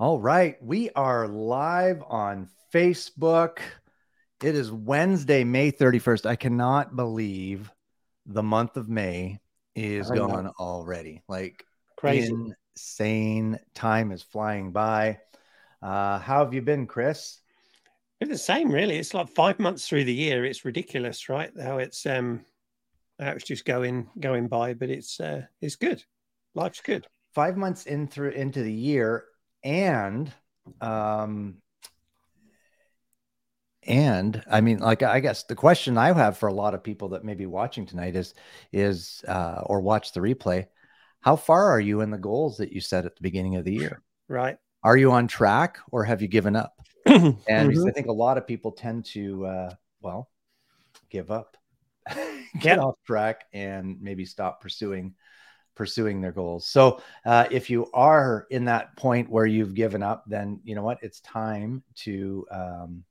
All 0.00 0.18
right. 0.18 0.56
We 0.62 0.88
are 0.96 1.28
live 1.28 2.02
on 2.08 2.48
Facebook. 2.72 3.58
It 4.42 4.54
is 4.54 4.72
Wednesday, 4.72 5.44
May 5.44 5.72
31st. 5.72 6.24
I 6.24 6.36
cannot 6.36 6.96
believe 6.96 7.70
the 8.24 8.42
month 8.42 8.78
of 8.78 8.88
May 8.88 9.40
is 9.74 10.10
gone 10.10 10.52
already. 10.58 11.22
Like 11.28 11.66
Crazy. 11.98 12.32
insane. 12.74 13.58
Time 13.74 14.10
is 14.10 14.22
flying 14.22 14.72
by. 14.72 15.18
Uh, 15.82 16.18
how 16.18 16.42
have 16.42 16.54
you 16.54 16.62
been, 16.62 16.86
Chris? 16.86 17.38
It's 18.22 18.30
the 18.30 18.38
same, 18.38 18.70
really. 18.70 18.96
It's 18.96 19.12
like 19.12 19.28
five 19.28 19.58
months 19.58 19.86
through 19.86 20.04
the 20.04 20.14
year. 20.14 20.46
It's 20.46 20.64
ridiculous, 20.64 21.28
right? 21.28 21.50
How 21.62 21.76
it's 21.76 22.06
um 22.06 22.46
how 23.18 23.32
it's 23.32 23.44
just 23.44 23.66
going 23.66 24.08
going 24.18 24.48
by, 24.48 24.72
but 24.72 24.88
it's 24.88 25.20
uh 25.20 25.42
it's 25.60 25.76
good. 25.76 26.02
Life's 26.54 26.80
good. 26.80 27.06
Five 27.34 27.58
months 27.58 27.84
in 27.84 28.08
through 28.08 28.30
into 28.30 28.62
the 28.62 28.72
year, 28.72 29.26
and 29.62 30.32
um 30.80 31.56
and 33.84 34.42
i 34.50 34.60
mean 34.60 34.78
like 34.78 35.02
i 35.02 35.20
guess 35.20 35.44
the 35.44 35.54
question 35.54 35.96
i 35.96 36.12
have 36.12 36.36
for 36.36 36.48
a 36.48 36.52
lot 36.52 36.74
of 36.74 36.82
people 36.82 37.08
that 37.08 37.24
may 37.24 37.34
be 37.34 37.46
watching 37.46 37.86
tonight 37.86 38.14
is 38.14 38.34
is 38.72 39.22
uh 39.26 39.62
or 39.66 39.80
watch 39.80 40.12
the 40.12 40.20
replay 40.20 40.66
how 41.20 41.34
far 41.34 41.70
are 41.70 41.80
you 41.80 42.02
in 42.02 42.10
the 42.10 42.18
goals 42.18 42.58
that 42.58 42.72
you 42.72 42.80
set 42.80 43.06
at 43.06 43.16
the 43.16 43.22
beginning 43.22 43.56
of 43.56 43.64
the 43.64 43.72
year 43.72 44.02
Right. 44.28 44.58
are 44.84 44.96
you 44.96 45.10
on 45.12 45.26
track 45.26 45.78
or 45.90 46.04
have 46.04 46.20
you 46.20 46.28
given 46.28 46.56
up 46.56 46.74
and 47.06 47.34
Mhm. 47.48 47.88
i 47.88 47.90
think 47.92 48.06
a 48.08 48.12
lot 48.12 48.36
of 48.36 48.46
people 48.46 48.72
tend 48.72 49.04
to 49.06 49.46
uh 49.46 49.74
well 50.02 50.28
give 51.08 51.30
up 51.30 51.56
get 52.60 52.76
Yep. 52.76 52.78
off 52.78 52.94
track 53.06 53.44
and 53.54 53.96
maybe 54.02 54.24
stop 54.26 54.60
pursuing 54.60 55.14
pursuing 55.80 56.20
their 56.20 56.30
goals 56.30 56.66
so 56.66 57.00
uh, 57.24 57.46
if 57.50 57.70
you 57.70 57.90
are 57.94 58.46
in 58.50 58.66
that 58.66 58.94
point 58.96 59.30
where 59.30 59.46
you've 59.46 59.72
given 59.72 60.02
up 60.02 60.24
then 60.26 60.60
you 60.62 60.74
know 60.74 60.82
what 60.82 60.98
it's 61.00 61.20
time 61.20 61.82
to 61.94 62.46
um, 62.50 63.02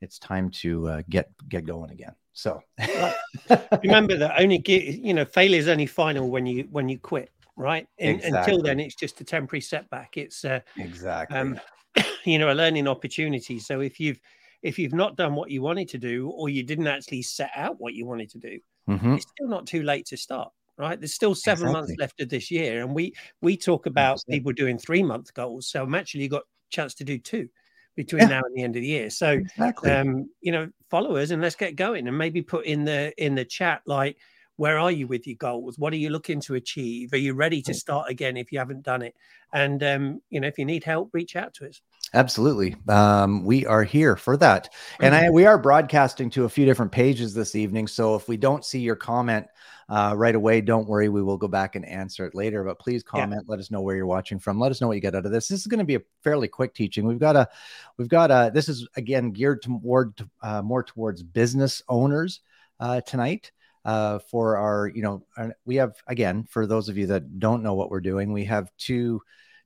it's 0.00 0.20
time 0.20 0.48
to 0.48 0.88
uh, 0.88 1.02
get 1.10 1.28
get 1.48 1.66
going 1.66 1.90
again 1.90 2.14
so 2.32 2.62
Remember 3.82 4.16
that 4.16 4.40
only 4.40 4.62
you 4.68 5.12
know 5.12 5.24
failure 5.24 5.58
is 5.58 5.66
only 5.66 5.86
final 5.86 6.30
when 6.30 6.46
you 6.46 6.68
when 6.70 6.88
you 6.88 7.00
quit, 7.00 7.30
right? 7.56 7.88
And, 7.98 8.14
Exactly. 8.14 8.38
Until 8.38 8.62
then, 8.62 8.78
it's 8.78 8.94
just 8.94 9.20
a 9.20 9.24
temporary 9.24 9.60
setback. 9.60 10.16
It's 10.16 10.44
uh, 10.44 10.60
exactly 10.76 11.36
um, 11.36 11.60
you 12.24 12.38
know 12.38 12.52
a 12.52 12.54
learning 12.54 12.86
opportunity. 12.86 13.58
So 13.58 13.80
if 13.80 13.98
you've 13.98 14.20
if 14.62 14.78
you've 14.78 14.94
not 14.94 15.16
done 15.16 15.34
what 15.34 15.50
you 15.50 15.62
wanted 15.62 15.88
to 15.88 15.98
do, 15.98 16.30
or 16.30 16.48
you 16.48 16.62
didn't 16.62 16.86
actually 16.86 17.22
set 17.22 17.50
out 17.56 17.80
what 17.80 17.94
you 17.94 18.06
wanted 18.06 18.30
to 18.30 18.38
do, 18.38 18.60
Mhm. 18.88 19.16
it's 19.16 19.26
still 19.28 19.48
not 19.48 19.66
too 19.66 19.82
late 19.82 20.06
to 20.06 20.16
start 20.16 20.52
right? 20.78 20.98
There's 21.00 21.14
still 21.14 21.34
seven 21.34 21.70
months 21.72 21.94
left 21.98 22.20
of 22.20 22.28
this 22.28 22.50
year 22.50 22.82
and 22.82 22.94
we 22.94 23.14
we 23.40 23.56
talk 23.56 23.86
about 23.86 24.18
100%. 24.18 24.30
people 24.30 24.52
doing 24.52 24.78
three 24.78 25.02
month 25.02 25.32
goals 25.34 25.68
so 25.68 25.82
i'm 25.82 25.94
actually 25.94 26.28
got 26.28 26.42
a 26.42 26.70
chance 26.70 26.94
to 26.94 27.04
do 27.04 27.18
two 27.18 27.48
between 27.96 28.22
Yeah. 28.22 28.28
now 28.28 28.42
and 28.44 28.54
the 28.56 28.62
end 28.62 28.76
of 28.76 28.82
the 28.82 28.88
year. 28.88 29.10
So 29.10 29.40
exactly. 29.40 29.90
um 29.92 30.30
you 30.40 30.52
know 30.52 30.70
followers, 30.90 31.30
and 31.30 31.42
let's 31.42 31.56
get 31.56 31.76
going 31.76 32.08
and 32.08 32.16
maybe 32.16 32.42
put 32.42 32.64
in 32.66 32.84
the 32.84 33.12
in 33.22 33.34
the 33.34 33.44
chat 33.44 33.82
like 33.86 34.16
where 34.56 34.78
are 34.78 34.90
you 34.92 35.06
with 35.06 35.26
your 35.26 35.36
goals? 35.36 35.78
What 35.78 35.92
are 35.92 35.96
you 35.96 36.10
looking 36.10 36.40
to 36.42 36.54
achieve? 36.54 37.12
Are 37.12 37.16
you 37.18 37.34
ready 37.34 37.62
to 37.62 37.74
start 37.74 38.10
again 38.10 38.36
if 38.36 38.52
you 38.52 38.58
haven't 38.58 38.82
done 38.82 39.02
it? 39.02 39.14
And 39.52 39.82
um 39.82 40.20
you 40.30 40.40
know 40.40 40.48
if 40.48 40.58
you 40.58 40.64
need 40.64 40.84
help 40.84 41.10
reach 41.12 41.36
out 41.36 41.54
to 41.54 41.68
us 41.68 41.80
Absolutely. 42.14 42.76
Um, 42.88 43.44
we 43.44 43.64
are 43.64 43.82
here 43.82 44.16
for 44.16 44.36
that. 44.36 44.68
And 45.00 45.14
Mm-hmm. 45.14 45.26
I, 45.26 45.30
we 45.30 45.46
are 45.46 45.56
broadcasting 45.58 46.28
to 46.30 46.44
a 46.44 46.48
few 46.48 46.66
different 46.66 46.92
pages 46.92 47.32
this 47.32 47.54
evening. 47.54 47.86
So 47.86 48.14
if 48.14 48.28
we 48.28 48.36
don't 48.36 48.64
see 48.64 48.80
your 48.80 48.96
comment 48.96 49.46
uh, 49.88 50.14
right 50.16 50.34
away, 50.34 50.60
don't 50.60 50.86
worry. 50.86 51.08
We 51.08 51.22
will 51.22 51.38
go 51.38 51.48
back 51.48 51.74
and 51.74 51.86
answer 51.86 52.26
it 52.26 52.34
later. 52.34 52.64
But 52.64 52.78
please 52.78 53.02
Yeah. 53.14 53.20
comment. 53.22 53.44
Let 53.48 53.60
us 53.60 53.70
know 53.70 53.80
where 53.80 53.96
you're 53.96 54.06
watching 54.06 54.38
from. 54.38 54.60
Let 54.60 54.70
us 54.70 54.80
know 54.80 54.88
what 54.88 54.94
you 54.94 55.00
get 55.00 55.14
out 55.14 55.24
of 55.26 55.32
this. 55.32 55.48
This 55.48 55.60
is 55.60 55.66
going 55.66 55.78
to 55.78 55.84
be 55.86 55.94
a 55.96 56.02
fairly 56.22 56.48
quick 56.48 56.74
teaching. 56.74 57.06
We've 57.06 57.18
got 57.18 57.34
a, 57.36 57.48
we've 57.96 58.08
got 58.08 58.30
a, 58.30 58.50
this 58.52 58.68
is 58.68 58.86
again 58.96 59.30
geared 59.30 59.62
toward 59.62 60.12
uh, 60.42 60.60
more 60.62 60.82
towards 60.82 61.22
business 61.22 61.82
owners 61.88 62.40
uh, 62.78 63.00
tonight 63.02 63.52
uh, 63.86 64.18
for 64.18 64.56
our, 64.58 64.88
you 64.94 65.02
know, 65.02 65.24
our- 65.38 65.56
we 65.64 65.76
have 65.76 65.94
again 66.06 66.44
for 66.44 66.66
those 66.66 66.88
of 66.90 66.96
you 66.98 67.06
that 67.06 67.38
don't 67.38 67.62
know 67.62 67.74
what 67.74 67.90
we're 67.90 68.00
doing, 68.00 68.32
we 68.32 68.44
have 68.44 68.70
two 68.76 69.20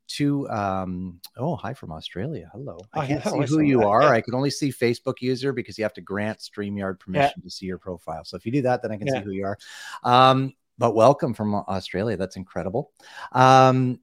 two 0.06 0.49
um 0.50 1.21
oh 1.37 1.56
hi 1.56 1.75
from 1.75 1.93
australia 1.93 2.49
hello. 2.53 2.78
I 2.93 3.00
I 3.00 3.06
can't 3.06 3.25
know, 3.25 3.44
see 3.44 3.55
who 3.55 3.61
you 3.61 3.78
that, 3.81 3.87
are. 3.87 4.03
Yeah. 4.03 4.11
i 4.11 4.21
can 4.21 4.34
only 4.34 4.50
see 4.50 4.71
facebook 4.71 5.21
user 5.21 5.53
because 5.53 5.77
you 5.78 5.84
have 5.84 5.94
to 5.94 6.00
grant 6.00 6.39
streamyard 6.39 7.00
permission 7.00 7.43
to 7.43 7.50
see 7.50 7.67
your 7.67 7.78
profile. 7.78 8.25
So 8.25 8.37
if 8.37 8.47
you 8.47 8.53
do 8.53 8.62
that 8.62 8.83
then 8.83 8.93
i 8.93 8.97
can 8.97 9.09
see 9.09 9.21
who 9.21 9.31
you 9.33 9.44
are. 9.44 9.59
Um 10.05 10.53
but 10.78 10.94
welcome 10.94 11.34
from 11.34 11.55
australia. 11.55 12.17
That's 12.17 12.37
incredible. 12.37 12.93
Um 13.33 14.00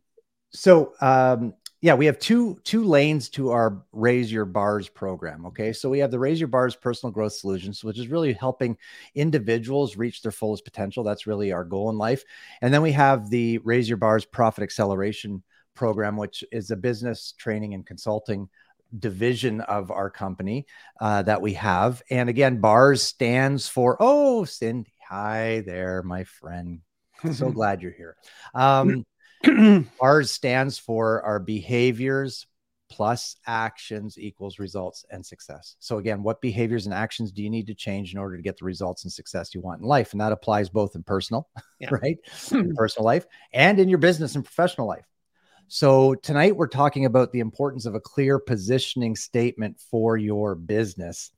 so 0.51 0.93
um 1.01 1.53
yeah 1.81 1.93
we 1.93 2.05
have 2.05 2.19
two 2.19 2.59
two 2.63 2.83
lanes 2.83 3.29
to 3.29 3.51
our 3.51 3.83
raise 3.91 4.31
your 4.31 4.45
bars 4.45 4.89
program 4.89 5.45
okay? 5.45 5.73
So 5.73 5.89
we 5.89 5.99
have 5.99 6.11
the 6.11 6.19
raise 6.19 6.39
your 6.39 6.47
bars 6.47 6.75
personal 6.75 7.11
growth 7.11 7.33
solutions 7.33 7.83
which 7.83 7.99
is 7.99 8.07
really 8.07 8.33
helping 8.33 8.77
individuals 9.15 9.97
reach 9.97 10.21
their 10.21 10.31
fullest 10.31 10.65
potential. 10.65 11.03
That's 11.03 11.27
really 11.27 11.51
our 11.51 11.63
goal 11.63 11.89
in 11.89 11.97
life. 11.97 12.23
And 12.61 12.73
then 12.73 12.81
we 12.81 12.91
have 12.91 13.29
the 13.29 13.57
raise 13.59 13.87
your 13.87 13.97
bars 13.97 14.25
profit 14.25 14.63
acceleration 14.63 15.43
program 15.75 16.17
which 16.17 16.43
is 16.51 16.71
a 16.71 16.75
business 16.75 17.33
training 17.37 17.73
and 17.73 17.85
consulting 17.85 18.49
division 18.99 19.61
of 19.61 19.91
our 19.91 20.09
company 20.09 20.65
uh, 21.01 21.23
that 21.23 21.41
we 21.41 21.53
have. 21.53 22.01
And 22.09 22.29
again 22.29 22.61
bars 22.61 23.01
stands 23.01 23.67
for 23.67 23.97
oh 23.99 24.45
cindy 24.45 24.93
hi 25.07 25.63
there 25.65 26.03
my 26.03 26.23
friend. 26.23 26.81
So 27.31 27.51
glad 27.51 27.81
you're 27.81 27.91
here. 27.91 28.15
Um 28.53 29.05
ours 29.99 30.31
stands 30.31 30.77
for 30.77 31.21
our 31.23 31.39
behaviors 31.39 32.47
plus 32.89 33.35
actions 33.47 34.19
equals 34.19 34.59
results 34.59 35.03
and 35.09 35.25
success. 35.25 35.75
So 35.79 35.97
again 35.97 36.21
what 36.21 36.41
behaviors 36.41 36.85
and 36.85 36.93
actions 36.93 37.31
do 37.31 37.41
you 37.41 37.49
need 37.49 37.67
to 37.67 37.73
change 37.73 38.13
in 38.13 38.19
order 38.19 38.37
to 38.37 38.43
get 38.43 38.57
the 38.59 38.65
results 38.65 39.03
and 39.03 39.11
success 39.11 39.55
you 39.55 39.61
want 39.61 39.81
in 39.81 39.87
life? 39.87 40.11
And 40.11 40.21
that 40.21 40.31
applies 40.31 40.69
both 40.69 40.95
in 40.95 41.01
personal 41.01 41.49
Yeah. 41.79 41.89
right? 42.03 42.17
In 42.51 42.75
personal 42.75 43.05
life 43.05 43.25
and 43.51 43.79
in 43.79 43.89
your 43.89 43.97
business 43.97 44.35
and 44.35 44.45
professional 44.45 44.87
life 44.87 45.05
so 45.67 46.13
tonight 46.15 46.55
we're 46.55 46.67
talking 46.67 47.05
about 47.05 47.31
the 47.31 47.39
importance 47.39 47.85
of 47.85 47.95
a 47.95 47.99
clear 47.99 48.39
positioning 48.39 49.15
statement 49.15 49.79
for 49.79 50.17
your 50.17 50.55
business. 50.55 51.31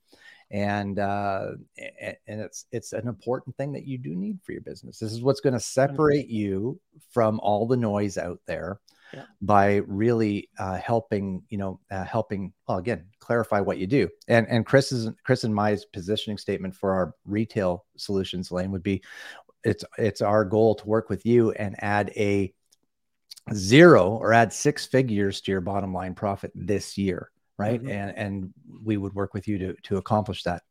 And 0.50 0.98
uh 1.00 1.52
and 1.76 2.40
it's 2.40 2.66
it's 2.70 2.92
an 2.92 3.08
important 3.08 3.56
thing 3.56 3.72
that 3.72 3.84
you 3.84 3.98
do 3.98 4.14
need 4.14 4.38
for 4.44 4.52
your 4.52 4.60
business. 4.60 4.98
This 4.98 5.12
is 5.12 5.20
what's 5.22 5.40
going 5.40 5.54
to 5.54 5.60
separate 5.60 6.28
you 6.28 6.78
from 7.10 7.40
all 7.40 7.66
the 7.66 7.76
noise 7.76 8.16
out 8.16 8.38
there 8.46 8.78
Yeah. 9.12 9.24
by 9.40 9.76
really 9.88 10.48
uh 10.60 10.76
helping 10.76 11.42
you 11.48 11.58
know 11.58 11.80
uh, 11.90 12.04
helping 12.04 12.52
well 12.68 12.78
again 12.78 13.06
clarify 13.18 13.58
what 13.60 13.78
you 13.78 13.88
do. 13.88 14.08
And 14.28 14.46
and 14.48 14.64
chris's 14.64 15.10
chris 15.24 15.42
and 15.42 15.52
my 15.54 15.76
positioning 15.92 16.38
statement 16.38 16.76
for 16.76 16.92
our 16.92 17.14
retail 17.24 17.84
solutions 17.96 18.52
lane 18.52 18.70
would 18.70 18.84
be 18.84 19.02
it's 19.64 19.84
it's 19.98 20.20
our 20.20 20.44
goal 20.44 20.76
to 20.76 20.86
work 20.86 21.10
with 21.10 21.26
you 21.26 21.50
and 21.52 21.74
add 21.82 22.12
a 22.14 22.54
zero 23.54 24.10
or 24.10 24.32
add 24.32 24.52
six 24.52 24.86
figures 24.86 25.40
to 25.40 25.52
your 25.52 25.60
bottom 25.60 25.92
line 25.92 26.14
profit 26.14 26.50
this 26.54 26.98
year 26.98 27.30
right 27.58 27.82
Mhm. 27.82 27.90
and 27.90 28.16
and 28.16 28.54
we 28.84 28.96
would 28.96 29.14
work 29.14 29.34
with 29.34 29.46
you 29.48 29.58
to 29.58 29.74
to 29.82 29.96
accomplish 29.96 30.42
that 30.42 30.62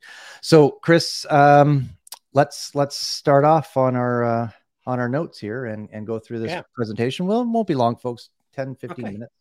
so 0.42 0.72
chris 0.72 1.26
um 1.30 1.90
let's 2.34 2.76
let's 2.76 2.98
start 2.98 3.44
off 3.46 3.78
on 3.78 3.96
our 3.96 4.24
uh 4.24 4.50
on 4.86 5.00
our 5.00 5.10
notes 5.10 5.40
here 5.40 5.66
and 5.66 5.90
and 5.92 6.06
go 6.06 6.20
through 6.20 6.40
this 6.40 6.52
Yeah. 6.52 6.62
presentation 6.74 7.26
well 7.26 7.42
it 7.42 7.48
won't 7.48 7.68
be 7.68 7.76
long 7.76 7.96
folks 7.96 8.30
10 8.54 8.76
15 8.76 9.06
Okay. 9.06 9.14
minutes 9.14 9.34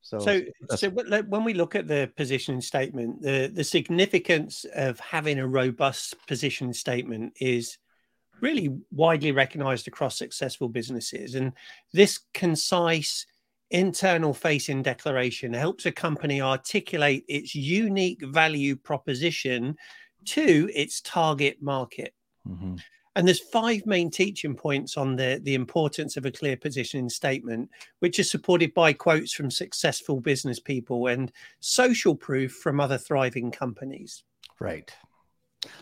so, 0.00 0.20
So, 0.20 0.42
so 0.76 0.90
when 0.90 1.28
when 1.28 1.44
we 1.44 1.54
look 1.54 1.74
at 1.74 1.86
the 1.88 2.10
positioning 2.16 2.60
statement, 2.60 3.20
the 3.20 3.50
the 3.52 3.64
significance 3.64 4.64
of 4.74 4.98
having 5.00 5.38
a 5.38 5.46
robust 5.46 6.14
position 6.26 6.72
statement 6.72 7.34
is 7.40 7.78
really 8.40 8.76
widely 8.90 9.32
recognized 9.32 9.88
across 9.88 10.16
successful 10.16 10.68
businesses, 10.68 11.34
and 11.34 11.52
this 11.92 12.20
concise 12.34 13.26
internal 13.70 14.32
facing 14.32 14.82
declaration 14.82 15.52
helps 15.52 15.86
a 15.86 15.92
company 15.92 16.40
articulate 16.40 17.24
its 17.28 17.54
unique 17.54 18.24
value 18.26 18.74
proposition 18.74 19.76
to 20.24 20.70
its 20.74 21.00
target 21.02 21.60
market. 21.60 22.14
Mhm. 22.48 22.80
And 23.16 23.26
there's 23.26 23.40
five 23.40 23.84
main 23.84 24.10
teaching 24.10 24.54
points 24.54 24.96
on 24.96 25.16
the, 25.16 25.40
the 25.42 25.54
importance 25.54 26.16
of 26.16 26.24
a 26.24 26.30
clear 26.30 26.56
positioning 26.56 27.08
statement, 27.08 27.68
which 27.98 28.20
is 28.20 28.30
supported 28.30 28.72
by 28.74 28.92
quotes 28.92 29.32
from 29.32 29.50
successful 29.50 30.20
business 30.20 30.60
people 30.60 31.08
and 31.08 31.32
social 31.58 32.14
proof 32.14 32.52
from 32.52 32.78
other 32.78 32.96
thriving 32.96 33.50
companies. 33.50 34.22
Right. 34.60 34.92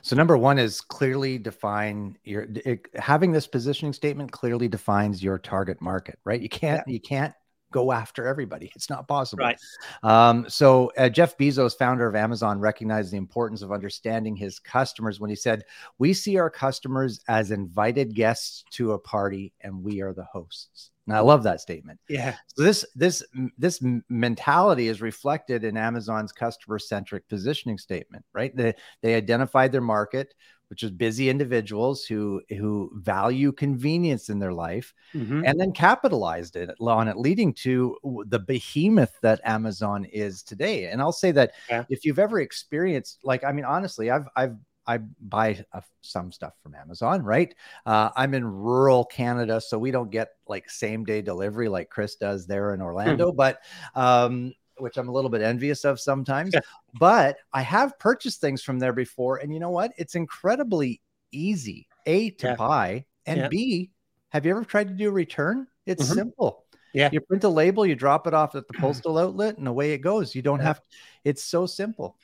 So 0.03 0.17
number 0.17 0.37
one 0.37 0.59
is 0.59 0.81
clearly 0.81 1.39
define 1.39 2.17
your 2.25 2.47
it, 2.65 2.87
having 2.95 3.33
this 3.33 3.47
positioning 3.47 3.93
statement 3.93 4.33
clearly 4.33 4.69
defines 4.69 5.23
your 5.23 5.39
target 5.39 5.81
market, 5.81 6.19
right? 6.25 6.41
You 6.41 6.49
can't 6.49 6.87
you 6.87 7.01
can't 7.01 7.35
go 7.73 7.93
after 7.93 8.27
everybody. 8.27 8.71
It's 8.75 8.89
not 8.89 9.09
possible. 9.09 9.45
Right. 9.45 9.59
Um, 10.03 10.49
so 10.49 10.93
uh, 10.97 11.09
Jeff 11.09 11.37
Bezos, 11.37 11.77
founder 11.77 12.07
of 12.07 12.15
Amazon, 12.15 12.61
recognized 12.61 13.13
the 13.13 13.17
importance 13.17 13.63
of 13.63 13.73
understanding 13.73 14.37
his 14.37 14.59
customers 14.59 15.21
when 15.21 15.31
he 15.31 15.37
said, 15.37 15.65
"We 15.99 16.13
see 16.13 16.39
our 16.39 16.51
customers 16.51 17.21
as 17.29 17.51
invited 17.51 18.15
guests 18.15 18.65
to 18.73 18.93
a 18.93 18.99
party, 18.99 19.53
and 19.61 19.83
we 19.83 20.01
are 20.01 20.13
the 20.13 20.25
hosts." 20.25 20.91
And 21.07 21.17
I 21.17 21.21
love 21.21 21.45
that 21.45 21.61
statement. 21.61 22.01
Yeah. 22.09 22.35
So 22.49 22.65
this 22.65 22.85
this 22.97 23.23
this 23.57 23.81
mentality 24.09 24.89
is 24.89 25.01
reflected 25.01 25.63
in 25.63 25.77
Amazon's 25.77 26.33
customer 26.33 26.79
centric 26.79 27.29
positioning 27.29 27.79
statement, 27.79 28.25
right? 28.33 28.55
They 28.57 28.75
they 29.03 29.15
identified 29.15 29.71
their 29.71 29.81
market, 29.81 30.35
which 30.69 30.83
is 30.83 30.91
busy 30.91 31.31
individuals 31.31 32.05
who 32.05 32.43
who 32.49 32.91
value 32.95 33.53
convenience 33.53 34.31
in 34.31 34.41
their 34.41 34.53
life, 34.53 34.93
mm-hmm. 35.15 35.45
and 35.45 35.61
then 35.61 35.71
capitalized 35.71 36.57
it 36.57 36.71
on 36.81 37.07
it, 37.07 37.17
leading 37.17 37.55
to 37.55 37.97
the 38.27 38.41
behemoth 38.41 39.13
that 39.23 39.41
Amazon 39.45 40.05
is 40.07 40.43
today. 40.43 40.87
And 40.87 41.01
I'll 41.01 41.13
say 41.13 41.31
that 41.31 41.53
yeah. 41.71 41.85
if 41.89 42.05
you've 42.05 42.19
ever 42.19 42.41
experienced, 42.41 43.21
like, 43.23 43.45
I 43.45 43.53
mean, 43.53 43.65
honestly, 43.65 44.11
I've 44.11 44.27
I've 44.35 44.57
I 44.87 44.99
buy 44.99 45.65
uh, 45.73 45.81
some 46.01 46.33
stuff 46.33 46.55
from 46.63 46.75
Amazon, 46.75 47.23
right? 47.23 47.55
Uh, 47.85 48.11
I'm 48.17 48.35
in 48.35 48.45
rural 48.47 49.05
Canada, 49.05 49.61
so 49.61 49.79
we 49.79 49.91
don't 49.91 50.11
get 50.11 50.31
like 50.47 50.71
same 50.71 51.05
day 51.05 51.23
delivery 51.23 51.69
like 51.69 51.91
Chris 51.91 52.17
does 52.17 52.47
there 52.47 52.73
in 52.75 52.81
Orlando, 52.81 53.29
mm-hmm. 53.29 53.37
but 53.37 53.61
um, 53.95 54.53
which 54.79 54.97
I'm 54.97 55.09
a 55.09 55.13
little 55.13 55.31
bit 55.31 55.43
envious 55.43 55.85
of 55.85 56.01
sometimes. 56.01 56.53
Yeah. 56.55 56.61
But 56.99 57.39
I 57.53 57.63
have 57.63 57.99
purchased 57.99 58.41
things 58.41 58.63
from 58.63 58.79
there 58.79 58.93
before, 58.93 59.39
and 59.39 59.53
you 59.53 59.61
know 59.61 59.71
what? 59.71 59.93
It's 59.97 60.15
incredibly 60.15 61.01
easy. 61.33 61.89
A 62.07 62.31
to 62.31 62.49
yeah. 62.49 62.57
buy, 62.57 63.05
and 63.27 63.41
yeah. 63.41 63.49
B, 63.49 63.91
have 64.29 64.47
you 64.47 64.53
ever 64.53 64.65
tried 64.65 64.89
to 64.89 64.95
do 64.95 65.09
a 65.09 65.13
return? 65.13 65.67
It's 65.87 66.05
mm-hmm. 66.05 66.15
simple. 66.15 66.65
Yeah. 66.95 67.11
You 67.13 67.21
print 67.21 67.45
a 67.45 67.49
label, 67.49 67.85
you 67.85 67.95
drop 67.95 68.27
it 68.27 68.33
off 68.35 68.55
at 68.55 68.67
the 68.69 68.75
postal 68.81 69.19
outlet, 69.19 69.59
and 69.59 69.67
away 69.67 69.93
it 69.93 69.99
goes. 69.99 70.35
You 70.35 70.43
don't 70.43 70.61
have. 70.61 70.81
It's 71.25 71.43
so 71.43 71.67
simple 71.67 72.17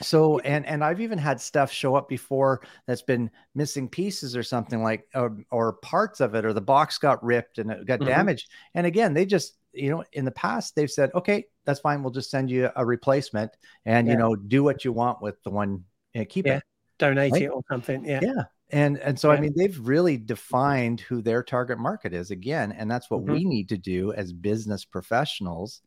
so 0.00 0.38
and 0.40 0.66
and 0.66 0.84
i've 0.84 1.00
even 1.00 1.18
had 1.18 1.40
stuff 1.40 1.72
show 1.72 1.94
up 1.94 2.08
before 2.08 2.60
that's 2.86 3.02
been 3.02 3.30
missing 3.54 3.88
pieces 3.88 4.36
or 4.36 4.42
something 4.42 4.82
like 4.82 5.06
or, 5.14 5.36
or 5.50 5.74
parts 5.74 6.20
of 6.20 6.34
it 6.34 6.44
or 6.44 6.52
the 6.52 6.60
box 6.60 6.98
got 6.98 7.22
ripped 7.24 7.58
and 7.58 7.70
it 7.70 7.86
got 7.86 7.98
mm-hmm. 7.98 8.08
damaged 8.08 8.50
and 8.74 8.86
again 8.86 9.14
they 9.14 9.26
just 9.26 9.56
you 9.72 9.90
know 9.90 10.04
in 10.12 10.24
the 10.24 10.30
past 10.30 10.74
they've 10.74 10.90
said 10.90 11.10
okay 11.14 11.44
that's 11.64 11.80
fine 11.80 12.02
we'll 12.02 12.12
just 12.12 12.30
send 12.30 12.50
you 12.50 12.70
a 12.76 12.84
replacement 12.84 13.50
and 13.84 14.06
yeah. 14.06 14.12
you 14.12 14.18
know 14.18 14.34
do 14.34 14.62
what 14.62 14.84
you 14.84 14.92
want 14.92 15.20
with 15.20 15.42
the 15.42 15.50
one 15.50 15.84
you 16.14 16.20
know, 16.20 16.26
keep 16.26 16.46
yeah. 16.46 16.56
it 16.56 16.62
donate 16.98 17.32
right? 17.32 17.42
it 17.42 17.48
or 17.48 17.62
something 17.70 18.04
yeah 18.04 18.20
yeah 18.22 18.42
and 18.70 18.98
and 18.98 19.18
so 19.18 19.30
yeah. 19.30 19.38
i 19.38 19.40
mean 19.40 19.52
they've 19.56 19.78
really 19.80 20.16
defined 20.16 21.00
who 21.00 21.22
their 21.22 21.42
target 21.42 21.78
market 21.78 22.12
is 22.12 22.30
again 22.30 22.72
and 22.72 22.90
that's 22.90 23.10
what 23.10 23.20
mm-hmm. 23.20 23.32
we 23.32 23.44
need 23.44 23.68
to 23.68 23.76
do 23.76 24.12
as 24.12 24.32
business 24.32 24.84
professionals 24.84 25.80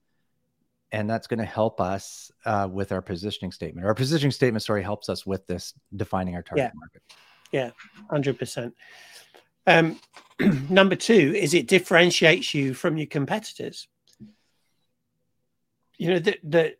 and 0.91 1.09
that's 1.09 1.27
going 1.27 1.39
to 1.39 1.45
help 1.45 1.79
us 1.79 2.31
uh, 2.45 2.67
with 2.71 2.91
our 2.91 3.01
positioning 3.01 3.51
statement. 3.51 3.87
Our 3.87 3.93
positioning 3.93 4.31
statement, 4.31 4.63
sorry, 4.63 4.83
helps 4.83 5.09
us 5.09 5.25
with 5.25 5.45
this 5.47 5.73
defining 5.95 6.35
our 6.35 6.41
target 6.41 6.71
yeah. 6.73 6.79
market. 6.79 7.01
Yeah, 7.51 7.71
hundred 8.09 8.39
percent. 8.39 8.75
Um, 9.67 9.99
number 10.69 10.95
two 10.95 11.33
is 11.35 11.53
it 11.53 11.67
differentiates 11.67 12.53
you 12.53 12.73
from 12.73 12.97
your 12.97 13.07
competitors. 13.07 13.87
You 15.97 16.09
know 16.09 16.19
the 16.19 16.37
the 16.43 16.75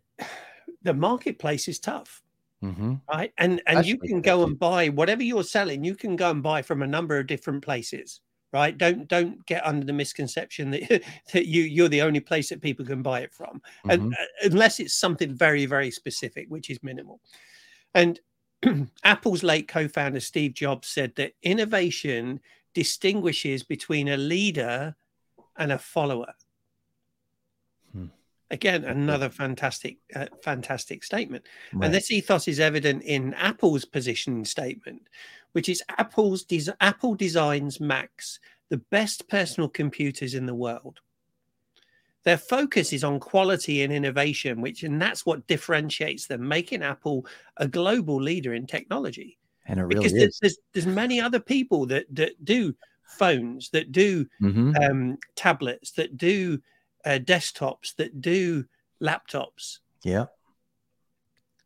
the 0.82 0.94
marketplace 0.94 1.68
is 1.68 1.80
tough, 1.80 2.24
mm-hmm. 2.64 2.96
right? 3.12 3.34
And 3.38 3.62
and 3.68 3.86
you 3.86 3.98
can 3.98 4.22
go 4.22 4.44
and 4.44 4.58
buy 4.58 4.90
whatever 4.90 5.24
you're 5.24 5.44
selling. 5.44 5.84
You 5.84 5.96
can 5.96 6.16
go 6.16 6.32
and 6.32 6.42
buy 6.42 6.62
from 6.62 6.82
a 6.82 6.88
number 6.88 7.20
of 7.20 7.28
different 7.28 7.64
places 7.64 8.22
right 8.54 8.78
don't 8.78 9.08
don't 9.08 9.46
get 9.46 9.66
under 9.66 9.86
the 9.86 9.94
misconception 9.94 10.72
that 10.72 11.04
that 11.34 11.48
you 11.48 11.64
you're 11.64 11.90
the 11.90 12.02
only 12.02 12.20
place 12.20 12.50
that 12.50 12.62
people 12.62 12.86
can 12.86 13.02
buy 13.02 13.22
it 13.22 13.34
from 13.34 13.62
mm-hmm. 13.86 13.90
and 13.90 14.14
uh, 14.14 14.18
unless 14.44 14.80
it's 14.80 14.94
something 14.94 15.34
very 15.34 15.66
very 15.66 15.92
specific 15.92 16.48
which 16.50 16.70
is 16.70 16.82
minimal 16.84 17.20
and 17.94 18.20
apple's 19.04 19.44
late 19.44 19.68
co-founder 19.68 20.20
steve 20.20 20.54
jobs 20.54 20.88
said 20.88 21.14
that 21.16 21.34
innovation 21.44 22.40
distinguishes 22.74 23.64
between 23.64 24.10
a 24.10 24.18
leader 24.18 24.96
and 25.58 25.72
a 25.72 25.78
follower 25.78 26.34
hmm. 27.94 28.06
again 28.50 28.84
another 28.86 29.30
fantastic 29.30 29.98
uh, 30.16 30.28
fantastic 30.44 31.04
statement 31.04 31.44
right. 31.74 31.86
and 31.86 31.94
this 31.94 32.12
ethos 32.12 32.48
is 32.48 32.60
evident 32.60 33.02
in 33.04 33.34
apple's 33.36 33.86
position 33.86 34.46
statement 34.46 35.02
which 35.54 35.70
is 35.70 35.84
Apple's 35.98 36.46
Apple 36.80 37.16
designs 37.16 37.80
Macs, 37.80 38.40
the 38.70 38.78
best 38.78 39.28
personal 39.28 39.70
computers 39.70 40.34
in 40.34 40.46
the 40.46 40.56
world. 40.56 41.00
Their 42.24 42.38
focus 42.38 42.94
is 42.94 43.04
on 43.04 43.20
quality 43.20 43.82
and 43.82 43.92
innovation, 43.92 44.62
which 44.62 44.84
and 44.84 45.02
that's 45.02 45.26
what 45.26 45.48
differentiates 45.48 46.28
them, 46.28 46.48
making 46.48 46.84
Apple 46.84 47.26
a 47.58 47.68
global 47.68 48.22
leader 48.22 48.54
in 48.54 48.68
technology. 48.68 49.40
And 49.66 49.80
it 49.80 49.84
really 49.84 49.96
because 49.96 50.14
there's, 50.14 50.40
there's, 50.40 50.58
there's 50.74 50.86
many 50.86 51.20
other 51.20 51.40
people 51.40 51.86
that 51.88 52.06
that 52.16 52.46
do 52.46 52.76
phones, 53.04 53.70
that 53.72 53.92
do 53.92 54.26
mm-hmm. 54.42 54.76
um, 54.82 55.18
tablets, 55.36 55.92
that 55.94 56.18
do 56.18 56.60
uh, 57.06 57.20
desktops, 57.24 57.96
that 57.96 58.22
do 58.22 58.66
laptops. 59.02 59.80
Yeah 60.04 60.26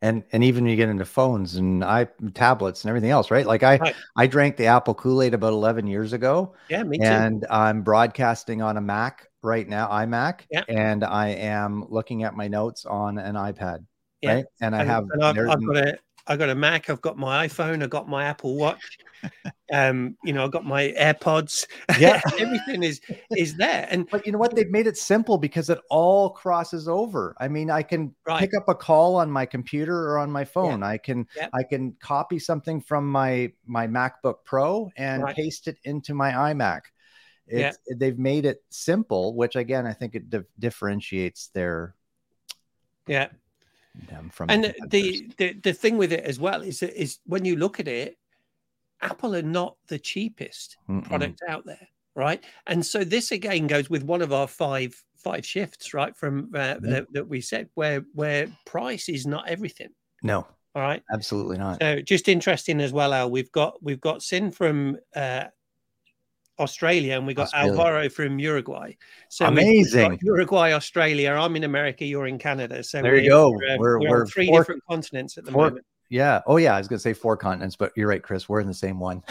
and 0.06 0.22
and 0.32 0.44
even 0.44 0.66
you 0.66 0.76
get 0.76 0.88
into 0.88 1.04
phones 1.04 1.56
and 1.56 1.84
i 1.84 2.04
tablets 2.34 2.84
and 2.84 2.88
everything 2.88 3.10
else 3.10 3.30
right 3.30 3.46
like 3.46 3.62
i 3.62 3.76
right. 3.76 3.94
i 4.16 4.26
drank 4.26 4.56
the 4.56 4.66
apple 4.66 4.94
kool-aid 4.94 5.34
about 5.34 5.52
11 5.52 5.86
years 5.86 6.12
ago 6.12 6.54
yeah 6.68 6.82
me 6.82 6.98
too. 6.98 7.04
and 7.04 7.46
i'm 7.50 7.82
broadcasting 7.82 8.62
on 8.62 8.76
a 8.76 8.80
mac 8.80 9.28
right 9.42 9.68
now 9.68 9.88
imac 9.88 10.40
yeah. 10.50 10.62
and 10.68 11.04
i 11.04 11.28
am 11.28 11.84
looking 11.88 12.22
at 12.22 12.34
my 12.34 12.46
notes 12.48 12.86
on 12.86 13.18
an 13.18 13.34
ipad 13.34 13.84
yeah. 14.22 14.34
right 14.34 14.44
and 14.60 14.74
i 14.74 14.84
have 14.84 15.04
and 15.12 15.22
I've, 15.22 15.36
I've, 15.36 15.66
got 15.66 15.76
a 15.76 15.98
i 16.26 16.36
got 16.36 16.48
a 16.48 16.54
mac 16.54 16.90
i've 16.90 17.00
got 17.00 17.16
my 17.16 17.46
iphone 17.46 17.82
i've 17.82 17.90
got 17.90 18.08
my 18.08 18.24
apple 18.24 18.56
watch 18.56 18.98
um 19.72 20.16
you 20.24 20.32
know 20.32 20.44
i've 20.44 20.50
got 20.50 20.64
my 20.64 20.94
airpods 20.98 21.66
yeah 21.98 22.20
everything 22.38 22.82
is 22.82 23.00
is 23.36 23.56
there 23.56 23.86
and 23.90 24.08
but 24.10 24.24
you 24.26 24.32
know 24.32 24.38
what 24.38 24.54
they've 24.54 24.70
made 24.70 24.86
it 24.86 24.96
simple 24.96 25.38
because 25.38 25.70
it 25.70 25.78
all 25.90 26.30
crosses 26.30 26.88
over 26.88 27.34
i 27.38 27.48
mean 27.48 27.70
i 27.70 27.82
can 27.82 28.14
right. 28.26 28.40
pick 28.40 28.54
up 28.54 28.68
a 28.68 28.74
call 28.74 29.16
on 29.16 29.30
my 29.30 29.46
computer 29.46 30.10
or 30.10 30.18
on 30.18 30.30
my 30.30 30.44
phone 30.44 30.80
yeah. 30.80 30.86
i 30.86 30.98
can 30.98 31.26
yep. 31.36 31.50
i 31.54 31.62
can 31.62 31.94
copy 32.00 32.38
something 32.38 32.80
from 32.80 33.10
my 33.10 33.50
my 33.66 33.86
macbook 33.86 34.36
pro 34.44 34.90
and 34.96 35.22
right. 35.22 35.36
paste 35.36 35.68
it 35.68 35.78
into 35.84 36.14
my 36.14 36.30
imac 36.32 36.82
yeah. 37.48 37.72
they've 37.96 38.18
made 38.18 38.44
it 38.44 38.62
simple 38.70 39.34
which 39.34 39.56
again 39.56 39.86
i 39.86 39.92
think 39.92 40.14
it 40.14 40.28
di- 40.30 40.40
differentiates 40.58 41.48
their 41.48 41.94
yeah 43.06 43.28
them 44.08 44.30
from 44.32 44.50
and 44.50 44.74
the, 44.88 45.28
the 45.38 45.52
the 45.62 45.72
thing 45.72 45.96
with 45.96 46.12
it 46.12 46.24
as 46.24 46.38
well 46.38 46.62
is 46.62 46.80
that 46.80 47.00
is 47.00 47.18
when 47.24 47.44
you 47.44 47.56
look 47.56 47.80
at 47.80 47.88
it 47.88 48.16
Apple 49.02 49.36
are 49.36 49.42
not 49.42 49.76
the 49.88 49.98
cheapest 49.98 50.76
Mm-mm. 50.88 51.04
product 51.04 51.42
out 51.48 51.64
there, 51.66 51.88
right? 52.14 52.42
And 52.66 52.84
so 52.84 53.04
this 53.04 53.30
again 53.30 53.66
goes 53.66 53.90
with 53.90 54.02
one 54.02 54.22
of 54.22 54.32
our 54.32 54.46
five 54.46 54.94
five 55.16 55.44
shifts, 55.44 55.92
right? 55.92 56.16
From 56.16 56.50
uh, 56.54 56.76
that, 56.80 57.06
that 57.12 57.28
we 57.28 57.40
said 57.40 57.68
where 57.74 58.04
where 58.14 58.48
price 58.64 59.08
is 59.08 59.26
not 59.26 59.48
everything. 59.48 59.90
No. 60.22 60.46
All 60.74 60.82
right. 60.82 61.02
Absolutely 61.12 61.56
not. 61.58 61.80
So 61.80 62.00
just 62.00 62.28
interesting 62.28 62.80
as 62.80 62.92
well, 62.92 63.12
Al. 63.14 63.30
We've 63.30 63.52
got 63.52 63.82
we've 63.82 64.00
got 64.00 64.22
Sin 64.22 64.50
from 64.50 64.98
uh, 65.14 65.44
Australia 66.58 67.16
and 67.16 67.26
we 67.26 67.34
got 67.34 67.44
Australia. 67.44 67.72
Alvaro 67.72 68.08
from 68.08 68.38
Uruguay. 68.38 68.92
So 69.28 69.46
amazing. 69.46 70.18
Uruguay, 70.22 70.72
Australia. 70.72 71.32
I'm 71.32 71.56
in 71.56 71.64
America. 71.64 72.04
You're 72.04 72.26
in 72.26 72.38
Canada. 72.38 72.82
So 72.82 73.02
there 73.02 73.16
you 73.16 73.30
go. 73.30 73.48
Uh, 73.48 73.76
we're, 73.78 74.00
we're, 74.00 74.10
we're 74.10 74.26
three 74.26 74.46
four, 74.46 74.60
different 74.60 74.82
continents 74.88 75.36
at 75.38 75.44
the 75.44 75.52
four, 75.52 75.68
moment. 75.68 75.86
Yeah. 76.08 76.40
Oh, 76.46 76.56
yeah. 76.56 76.74
I 76.74 76.78
was 76.78 76.88
going 76.88 76.98
to 76.98 77.02
say 77.02 77.12
four 77.12 77.36
continents, 77.36 77.76
but 77.76 77.92
you're 77.96 78.08
right, 78.08 78.22
Chris. 78.22 78.48
We're 78.48 78.60
in 78.60 78.66
the 78.68 78.74
same 78.74 78.98
one. 78.98 79.22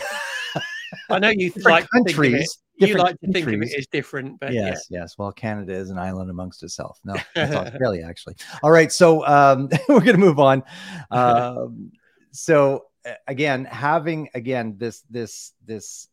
I 1.09 1.19
know 1.19 1.29
you 1.29 1.51
like 1.57 1.87
countries. 1.89 2.59
you 2.77 2.95
like 2.95 3.19
to 3.21 3.31
think 3.31 3.47
of 3.47 3.61
it 3.61 3.73
as 3.77 3.87
different, 3.87 4.39
but 4.39 4.53
yes, 4.53 4.87
yeah. 4.89 5.01
yes. 5.01 5.17
Well, 5.17 5.31
Canada 5.31 5.73
is 5.73 5.89
an 5.89 5.97
island 5.97 6.29
amongst 6.29 6.63
itself. 6.63 6.99
No, 7.03 7.15
it's 7.35 7.55
Australia 7.55 8.05
actually. 8.07 8.35
All 8.63 8.71
right, 8.71 8.91
so 8.91 9.25
um, 9.25 9.69
we're 9.89 10.01
going 10.01 10.13
to 10.13 10.17
move 10.17 10.39
on. 10.39 10.63
Um, 11.11 11.91
so 12.31 12.85
again, 13.27 13.65
having 13.65 14.29
again 14.33 14.75
this 14.77 15.03
this 15.09 15.53
this 15.65 16.09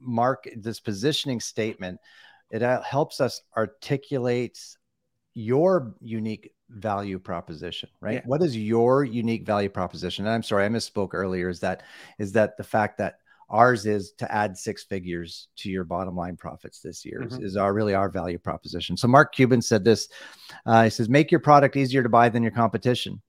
mark 0.00 0.48
this 0.56 0.80
positioning 0.80 1.40
statement, 1.40 2.00
it 2.50 2.62
uh, 2.62 2.82
helps 2.82 3.20
us 3.20 3.42
articulate 3.56 4.58
your 5.34 5.94
unique 6.00 6.52
value 6.70 7.18
proposition 7.18 7.88
right 8.00 8.14
yeah. 8.14 8.22
what 8.24 8.42
is 8.42 8.56
your 8.56 9.04
unique 9.04 9.46
value 9.46 9.68
proposition 9.68 10.26
and 10.26 10.34
i'm 10.34 10.42
sorry 10.42 10.64
i 10.64 10.68
misspoke 10.68 11.10
earlier 11.12 11.48
is 11.48 11.60
that 11.60 11.82
is 12.18 12.32
that 12.32 12.56
the 12.56 12.64
fact 12.64 12.98
that 12.98 13.18
ours 13.48 13.86
is 13.86 14.12
to 14.12 14.30
add 14.32 14.56
six 14.56 14.82
figures 14.82 15.46
to 15.56 15.70
your 15.70 15.84
bottom 15.84 16.16
line 16.16 16.36
profits 16.36 16.80
this 16.80 17.04
year 17.04 17.20
mm-hmm. 17.20 17.36
is, 17.36 17.52
is, 17.52 17.56
our 17.56 17.72
really 17.72 17.94
our 17.94 18.08
value 18.08 18.38
proposition 18.38 18.96
so 18.96 19.06
mark 19.06 19.32
cuban 19.32 19.62
said 19.62 19.84
this 19.84 20.08
uh, 20.64 20.84
he 20.84 20.90
says 20.90 21.08
make 21.08 21.30
your 21.30 21.40
product 21.40 21.76
easier 21.76 22.02
to 22.02 22.08
buy 22.08 22.28
than 22.28 22.42
your 22.42 22.50
competition 22.50 23.22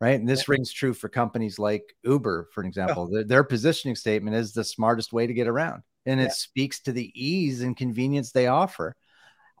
right 0.00 0.20
and 0.20 0.28
this 0.28 0.40
yeah. 0.40 0.52
rings 0.52 0.70
true 0.70 0.94
for 0.94 1.08
companies 1.08 1.58
like 1.58 1.96
uber 2.04 2.48
for 2.52 2.62
example 2.62 3.08
oh. 3.08 3.12
their, 3.12 3.24
their, 3.24 3.44
positioning 3.44 3.96
statement 3.96 4.36
is 4.36 4.52
the 4.52 4.62
smartest 4.62 5.12
way 5.12 5.26
to 5.26 5.34
get 5.34 5.48
around 5.48 5.82
and 6.06 6.20
yeah. 6.20 6.26
it 6.26 6.32
speaks 6.32 6.80
to 6.80 6.92
the 6.92 7.12
ease 7.14 7.62
and 7.62 7.76
convenience 7.76 8.32
they 8.32 8.46
offer 8.46 8.96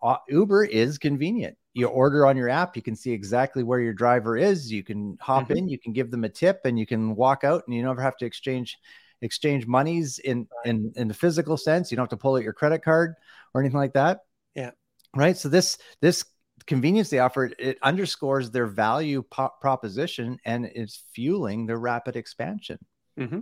uh, 0.02 0.16
uber 0.28 0.64
is 0.64 0.98
convenient 0.98 1.56
you 1.74 1.88
order 1.88 2.24
on 2.24 2.36
your 2.36 2.48
app, 2.48 2.76
you 2.76 2.82
can 2.82 2.94
see 2.94 3.10
exactly 3.10 3.64
where 3.64 3.80
your 3.80 3.92
driver 3.92 4.36
is. 4.36 4.70
You 4.70 4.84
can 4.84 5.18
hop 5.20 5.44
mm-hmm. 5.44 5.56
in, 5.56 5.68
you 5.68 5.78
can 5.78 5.92
give 5.92 6.10
them 6.10 6.22
a 6.22 6.28
tip, 6.28 6.60
and 6.64 6.78
you 6.78 6.86
can 6.86 7.16
walk 7.16 7.42
out, 7.42 7.64
and 7.66 7.74
you 7.74 7.82
never 7.82 8.00
have 8.00 8.16
to 8.18 8.24
exchange 8.24 8.78
exchange 9.22 9.66
monies 9.66 10.20
in 10.20 10.46
in 10.64 10.92
in 10.94 11.08
the 11.08 11.14
physical 11.14 11.56
sense. 11.56 11.90
You 11.90 11.96
don't 11.96 12.04
have 12.04 12.10
to 12.10 12.16
pull 12.16 12.36
out 12.36 12.44
your 12.44 12.52
credit 12.52 12.82
card 12.84 13.14
or 13.52 13.60
anything 13.60 13.78
like 13.78 13.94
that. 13.94 14.20
Yeah. 14.54 14.70
Right? 15.16 15.36
So 15.36 15.48
this 15.48 15.78
this 16.00 16.24
convenience 16.66 17.10
they 17.10 17.18
offer 17.18 17.50
it 17.58 17.76
underscores 17.82 18.50
their 18.50 18.66
value 18.66 19.22
po- 19.22 19.52
proposition 19.60 20.38
and 20.46 20.64
it's 20.64 21.02
fueling 21.12 21.66
their 21.66 21.78
rapid 21.78 22.14
expansion. 22.14 22.78
Mm-hmm. 23.18 23.40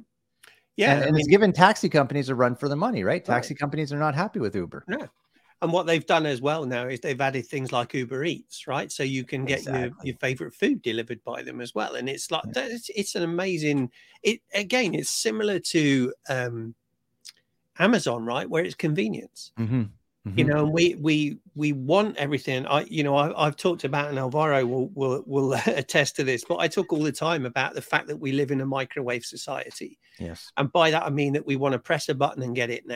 Yeah, 0.76 0.94
and, 0.94 1.04
and 1.04 1.18
it's 1.18 1.28
given 1.28 1.52
taxi 1.52 1.88
companies 1.88 2.28
a 2.28 2.34
run 2.34 2.56
for 2.56 2.68
the 2.68 2.76
money, 2.76 3.04
right? 3.04 3.24
Taxi 3.24 3.54
right. 3.54 3.58
companies 3.58 3.92
are 3.92 3.98
not 3.98 4.14
happy 4.14 4.40
with 4.40 4.54
Uber. 4.56 4.84
No. 4.88 5.06
And 5.60 5.72
what 5.72 5.86
they've 5.86 6.04
done 6.04 6.26
as 6.26 6.40
well 6.40 6.66
now 6.66 6.88
is 6.88 6.98
they've 6.98 7.20
added 7.20 7.46
things 7.46 7.70
like 7.70 7.94
Uber 7.94 8.24
Eats, 8.24 8.66
right? 8.66 8.90
So 8.90 9.04
you 9.04 9.22
can 9.22 9.44
get 9.44 9.58
exactly. 9.58 9.80
your, 9.82 9.92
your 10.02 10.16
favorite 10.16 10.54
food 10.54 10.82
delivered 10.82 11.22
by 11.22 11.42
them 11.44 11.60
as 11.60 11.72
well. 11.72 11.94
And 11.94 12.08
it's 12.08 12.32
like 12.32 12.42
yeah. 12.56 12.66
it's, 12.68 12.90
it's 12.96 13.14
an 13.14 13.22
amazing. 13.22 13.90
It 14.24 14.40
again, 14.54 14.94
it's 14.94 15.10
similar 15.10 15.60
to 15.60 16.12
um, 16.28 16.74
Amazon, 17.78 18.24
right, 18.24 18.50
where 18.50 18.64
it's 18.64 18.74
convenience. 18.74 19.52
Mm-hmm. 19.56 19.82
Mm-hmm. 20.26 20.38
You 20.38 20.44
know, 20.44 20.64
and 20.64 20.72
we 20.72 20.94
we 21.00 21.38
we 21.56 21.72
want 21.72 22.16
everything. 22.16 22.64
I 22.66 22.82
you 22.82 23.02
know 23.02 23.16
I, 23.16 23.44
have 23.44 23.56
talked 23.56 23.82
about, 23.82 24.08
and 24.08 24.18
Alvaro 24.18 24.64
will 24.64 24.88
will 24.94 25.24
will 25.26 25.52
attest 25.66 26.14
to 26.16 26.24
this. 26.24 26.44
But 26.44 26.58
I 26.58 26.68
talk 26.68 26.92
all 26.92 27.02
the 27.02 27.10
time 27.10 27.44
about 27.44 27.74
the 27.74 27.82
fact 27.82 28.06
that 28.06 28.18
we 28.18 28.30
live 28.30 28.52
in 28.52 28.60
a 28.60 28.66
microwave 28.66 29.24
society. 29.24 29.98
Yes, 30.20 30.52
and 30.56 30.70
by 30.70 30.92
that 30.92 31.02
I 31.02 31.10
mean 31.10 31.32
that 31.32 31.44
we 31.44 31.56
want 31.56 31.72
to 31.72 31.80
press 31.80 32.08
a 32.08 32.14
button 32.14 32.44
and 32.44 32.54
get 32.54 32.70
it 32.70 32.86
now, 32.86 32.94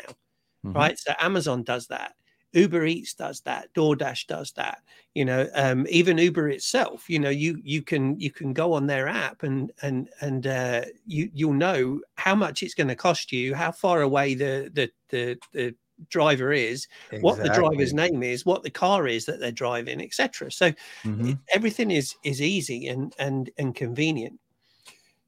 mm-hmm. 0.64 0.72
right? 0.72 0.96
So 0.96 1.14
Amazon 1.18 1.64
does 1.64 1.88
that. 1.88 2.12
Uber 2.52 2.86
Eats 2.86 3.12
does 3.14 3.40
that. 3.40 3.74
DoorDash 3.74 4.28
does 4.28 4.52
that. 4.52 4.78
You 5.14 5.24
know, 5.24 5.48
um, 5.54 5.84
even 5.90 6.18
Uber 6.18 6.48
itself. 6.50 7.08
You 7.08 7.18
know, 7.18 7.28
you 7.30 7.60
you 7.64 7.82
can 7.82 8.20
you 8.20 8.30
can 8.30 8.52
go 8.52 8.72
on 8.72 8.86
their 8.86 9.08
app 9.08 9.42
and 9.42 9.72
and 9.82 10.08
and 10.20 10.46
uh, 10.46 10.82
you 11.06 11.28
you'll 11.34 11.54
know 11.54 12.00
how 12.14 12.36
much 12.36 12.62
it's 12.62 12.74
going 12.74 12.86
to 12.86 12.94
cost 12.94 13.32
you, 13.32 13.54
how 13.54 13.72
far 13.72 14.02
away 14.02 14.34
the 14.34 14.70
the 14.72 14.90
the 15.10 15.38
the 15.52 15.74
driver 16.08 16.52
is, 16.52 16.86
exactly. 17.06 17.20
what 17.20 17.38
the 17.38 17.48
driver's 17.50 17.94
name 17.94 18.22
is, 18.22 18.46
what 18.46 18.62
the 18.62 18.70
car 18.70 19.06
is 19.06 19.24
that 19.26 19.40
they're 19.40 19.52
driving, 19.52 20.00
etc. 20.00 20.50
So 20.50 20.70
mm-hmm. 21.04 21.32
everything 21.54 21.90
is 21.90 22.14
is 22.24 22.42
easy 22.42 22.88
and 22.88 23.14
and 23.18 23.50
and 23.58 23.74
convenient. 23.74 24.38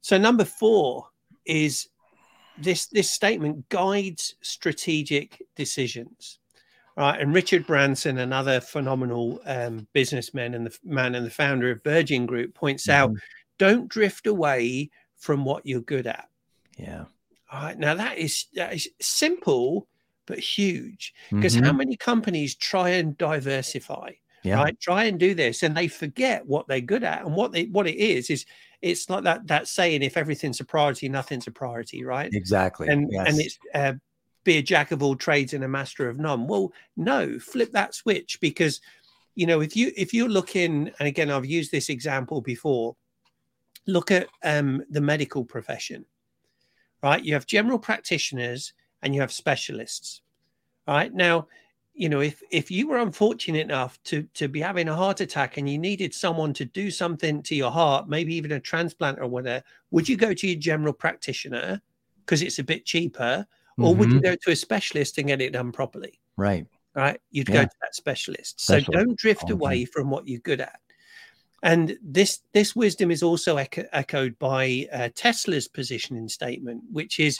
So 0.01 0.17
number 0.17 0.45
four 0.45 1.07
is 1.45 1.89
this 2.57 2.87
this 2.87 3.11
statement 3.11 3.67
guides 3.69 4.35
strategic 4.41 5.41
decisions. 5.55 6.39
Right, 6.97 7.21
and 7.21 7.33
Richard 7.33 7.65
Branson, 7.65 8.17
another 8.17 8.59
phenomenal 8.59 9.39
um, 9.45 9.87
businessman 9.93 10.53
and 10.53 10.65
the 10.65 10.77
man 10.83 11.15
and 11.15 11.25
the 11.25 11.31
founder 11.31 11.71
of 11.71 11.81
Virgin 11.81 12.25
Group, 12.25 12.53
points 12.53 12.87
mm-hmm. 12.87 13.13
out: 13.13 13.17
don't 13.57 13.87
drift 13.87 14.27
away 14.27 14.89
from 15.15 15.45
what 15.45 15.65
you're 15.65 15.81
good 15.81 16.07
at. 16.07 16.27
Yeah. 16.77 17.05
All 17.51 17.63
right. 17.63 17.77
Now 17.77 17.95
that 17.95 18.17
is 18.17 18.45
that 18.55 18.73
is 18.73 18.89
simple, 18.99 19.87
but 20.29 20.39
huge. 20.39 21.13
Because 21.31 21.55
mm-hmm. 21.55 21.65
how 21.65 21.73
many 21.73 21.97
companies 21.97 22.55
try 22.55 22.91
and 22.91 23.17
diversify? 23.17 24.11
Yeah. 24.43 24.55
Right, 24.55 24.79
try 24.79 25.03
and 25.03 25.19
do 25.19 25.33
this, 25.33 25.63
and 25.63 25.75
they 25.75 25.89
forget 25.89 26.45
what 26.45 26.65
they're 26.69 26.79
good 26.79 27.03
at, 27.03 27.25
and 27.25 27.35
what 27.35 27.51
they 27.51 27.65
what 27.65 27.87
it 27.87 27.97
is 27.97 28.29
is 28.29 28.45
it's 28.81 29.09
like 29.09 29.25
that 29.25 29.47
that 29.47 29.67
saying: 29.67 30.01
if 30.01 30.15
everything's 30.15 30.61
a 30.61 30.63
priority, 30.63 31.09
nothing's 31.09 31.47
a 31.47 31.51
priority, 31.51 32.05
right? 32.05 32.29
Exactly, 32.31 32.87
and 32.87 33.11
yes. 33.11 33.27
and 33.27 33.39
it's 33.41 33.59
uh, 33.75 33.93
be 34.45 34.55
a 34.55 34.61
jack 34.61 34.91
of 34.91 35.03
all 35.03 35.17
trades 35.17 35.53
and 35.53 35.65
a 35.65 35.67
master 35.67 36.07
of 36.07 36.19
none. 36.19 36.47
Well, 36.47 36.71
no, 36.95 37.37
flip 37.37 37.73
that 37.73 37.93
switch 37.93 38.39
because 38.39 38.79
you 39.35 39.45
know 39.45 39.59
if 39.59 39.75
you 39.75 39.91
if 39.97 40.13
you're 40.13 40.29
looking, 40.29 40.89
and 40.99 41.07
again, 41.09 41.29
I've 41.29 41.45
used 41.45 41.73
this 41.73 41.89
example 41.89 42.39
before. 42.39 42.95
Look 43.87 44.09
at 44.09 44.27
um, 44.43 44.83
the 44.89 45.01
medical 45.01 45.43
profession, 45.43 46.05
right? 47.03 47.21
You 47.21 47.33
have 47.33 47.45
general 47.45 47.79
practitioners 47.79 48.71
and 49.01 49.13
you 49.13 49.21
have 49.21 49.31
specialists. 49.31 50.21
Right 50.87 51.13
now, 51.13 51.47
you 51.93 52.09
know, 52.09 52.21
if 52.21 52.41
if 52.49 52.71
you 52.71 52.87
were 52.87 52.97
unfortunate 52.97 53.61
enough 53.61 54.01
to 54.03 54.23
to 54.33 54.47
be 54.47 54.61
having 54.61 54.87
a 54.87 54.95
heart 54.95 55.21
attack 55.21 55.57
and 55.57 55.69
you 55.69 55.77
needed 55.77 56.13
someone 56.13 56.53
to 56.53 56.65
do 56.65 56.89
something 56.89 57.43
to 57.43 57.55
your 57.55 57.71
heart, 57.71 58.07
maybe 58.07 58.33
even 58.35 58.53
a 58.53 58.59
transplant 58.59 59.19
or 59.19 59.27
whatever, 59.27 59.63
would 59.91 60.07
you 60.07 60.15
go 60.15 60.33
to 60.33 60.47
your 60.47 60.59
general 60.59 60.93
practitioner 60.93 61.81
because 62.25 62.41
it's 62.41 62.59
a 62.59 62.63
bit 62.63 62.85
cheaper, 62.85 63.45
or 63.77 63.89
mm-hmm. 63.89 63.99
would 63.99 64.09
you 64.09 64.15
mm-hmm. 64.15 64.31
go 64.31 64.35
to 64.35 64.51
a 64.51 64.55
specialist 64.55 65.17
and 65.17 65.27
get 65.27 65.41
it 65.41 65.53
done 65.53 65.71
properly? 65.71 66.19
Right. 66.37 66.65
Right. 66.95 67.19
You'd 67.31 67.49
yeah. 67.49 67.55
go 67.55 67.63
to 67.63 67.75
that 67.81 67.95
specialist. 67.95 68.61
specialist. 68.61 68.85
So 68.87 68.93
don't 68.93 69.17
drift 69.17 69.49
away 69.49 69.85
from 69.85 70.09
what 70.09 70.27
you're 70.27 70.39
good 70.39 70.61
at. 70.61 70.79
And 71.63 71.97
this 72.01 72.39
this 72.53 72.75
wisdom 72.75 73.11
is 73.11 73.21
also 73.21 73.57
echo- 73.57 73.87
echoed 73.91 74.39
by 74.39 74.87
uh, 74.93 75.09
Tesla's 75.13 75.67
positioning 75.67 76.29
statement, 76.29 76.83
which 76.91 77.19
is 77.19 77.39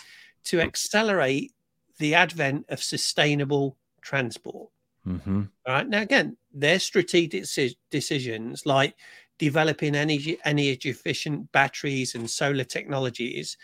to 0.50 0.62
accelerate 0.62 1.54
the 2.00 2.16
advent 2.16 2.66
of 2.70 2.82
sustainable 2.82 3.78
transport. 4.02 4.70
Mm-hmm. 5.06 5.44
Right 5.68 5.88
now, 5.88 6.02
again, 6.02 6.38
their 6.54 6.80
strategic 6.80 7.46
decisions 7.92 8.66
like 8.66 8.96
developing 9.38 9.96
energy 9.96 10.38
energy 10.44 10.90
efficient 10.90 11.52
batteries 11.52 12.16
and 12.16 12.30
solar 12.30 12.64
technologies 12.64 13.58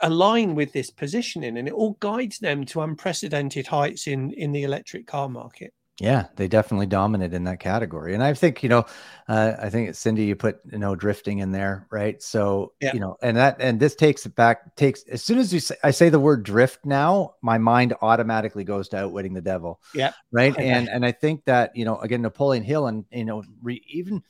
align 0.00 0.54
with 0.54 0.72
this 0.72 0.90
positioning, 0.90 1.56
and 1.56 1.68
it 1.68 1.74
all 1.74 1.96
guides 2.00 2.38
them 2.38 2.64
to 2.66 2.82
unprecedented 2.82 3.66
heights 3.66 4.06
in 4.06 4.32
in 4.32 4.52
the 4.52 4.64
electric 4.64 5.06
car 5.06 5.28
market. 5.28 5.72
Yeah, 6.00 6.26
they 6.36 6.48
definitely 6.48 6.86
dominate 6.86 7.34
in 7.34 7.44
that 7.44 7.60
category. 7.60 8.14
And 8.14 8.22
I 8.22 8.32
think, 8.32 8.62
you 8.62 8.68
know, 8.68 8.86
uh, 9.28 9.52
I 9.60 9.68
think 9.68 9.94
Cindy, 9.94 10.24
you 10.24 10.34
put, 10.34 10.58
you 10.70 10.78
know, 10.78 10.96
drifting 10.96 11.40
in 11.40 11.52
there, 11.52 11.86
right? 11.90 12.20
So, 12.22 12.72
yeah. 12.80 12.94
you 12.94 13.00
know, 13.00 13.16
and 13.22 13.36
that, 13.36 13.58
and 13.60 13.78
this 13.78 13.94
takes 13.94 14.24
it 14.24 14.34
back, 14.34 14.74
takes, 14.74 15.02
as 15.04 15.22
soon 15.22 15.38
as 15.38 15.52
you 15.52 15.60
say, 15.60 15.76
I 15.84 15.90
say 15.90 16.08
the 16.08 16.18
word 16.18 16.44
drift 16.44 16.86
now, 16.86 17.34
my 17.42 17.58
mind 17.58 17.94
automatically 18.00 18.64
goes 18.64 18.88
to 18.88 18.96
outwitting 18.96 19.34
the 19.34 19.42
devil. 19.42 19.80
Yeah. 19.94 20.12
Right. 20.32 20.56
and, 20.58 20.88
and 20.88 21.04
I 21.04 21.12
think 21.12 21.44
that, 21.44 21.76
you 21.76 21.84
know, 21.84 21.98
again, 21.98 22.22
Napoleon 22.22 22.64
Hill 22.64 22.86
and, 22.86 23.04
you 23.12 23.26
know, 23.26 23.44
re, 23.62 23.82
even, 23.86 24.22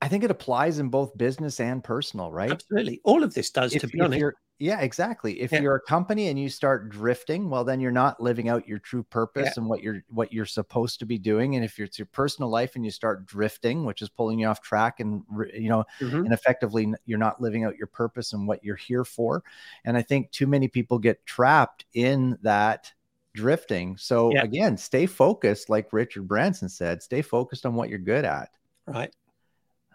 I 0.00 0.08
think 0.08 0.22
it 0.22 0.30
applies 0.30 0.78
in 0.78 0.88
both 0.88 1.18
business 1.18 1.58
and 1.58 1.82
personal, 1.82 2.30
right? 2.30 2.52
Absolutely. 2.52 3.00
All 3.02 3.24
of 3.24 3.34
this 3.34 3.50
does, 3.50 3.74
if, 3.74 3.82
to 3.82 3.88
be 3.88 4.00
honest. 4.00 4.36
Yeah, 4.58 4.80
exactly. 4.80 5.40
If 5.42 5.52
yeah. 5.52 5.60
you're 5.60 5.74
a 5.74 5.80
company 5.80 6.28
and 6.28 6.38
you 6.38 6.48
start 6.48 6.88
drifting, 6.88 7.50
well, 7.50 7.62
then 7.62 7.78
you're 7.78 7.90
not 7.90 8.22
living 8.22 8.48
out 8.48 8.66
your 8.66 8.78
true 8.78 9.02
purpose 9.02 9.48
yeah. 9.48 9.52
and 9.58 9.68
what 9.68 9.82
you're 9.82 10.02
what 10.08 10.32
you're 10.32 10.46
supposed 10.46 10.98
to 11.00 11.06
be 11.06 11.18
doing. 11.18 11.56
And 11.56 11.64
if 11.64 11.78
it's 11.78 11.98
your 11.98 12.06
personal 12.06 12.48
life 12.48 12.74
and 12.74 12.82
you 12.82 12.90
start 12.90 13.26
drifting, 13.26 13.84
which 13.84 14.00
is 14.00 14.08
pulling 14.08 14.38
you 14.38 14.46
off 14.46 14.62
track, 14.62 15.00
and 15.00 15.22
you 15.52 15.68
know, 15.68 15.84
mm-hmm. 16.00 16.24
and 16.24 16.32
effectively 16.32 16.90
you're 17.04 17.18
not 17.18 17.40
living 17.40 17.64
out 17.64 17.76
your 17.76 17.86
purpose 17.86 18.32
and 18.32 18.48
what 18.48 18.64
you're 18.64 18.76
here 18.76 19.04
for. 19.04 19.44
And 19.84 19.94
I 19.94 20.00
think 20.00 20.30
too 20.30 20.46
many 20.46 20.68
people 20.68 20.98
get 20.98 21.26
trapped 21.26 21.84
in 21.92 22.38
that 22.40 22.90
drifting. 23.34 23.98
So 23.98 24.32
yeah. 24.32 24.42
again, 24.42 24.78
stay 24.78 25.04
focused, 25.04 25.68
like 25.68 25.92
Richard 25.92 26.26
Branson 26.26 26.70
said. 26.70 27.02
Stay 27.02 27.20
focused 27.20 27.66
on 27.66 27.74
what 27.74 27.90
you're 27.90 27.98
good 27.98 28.24
at. 28.24 28.48
Right. 28.86 29.14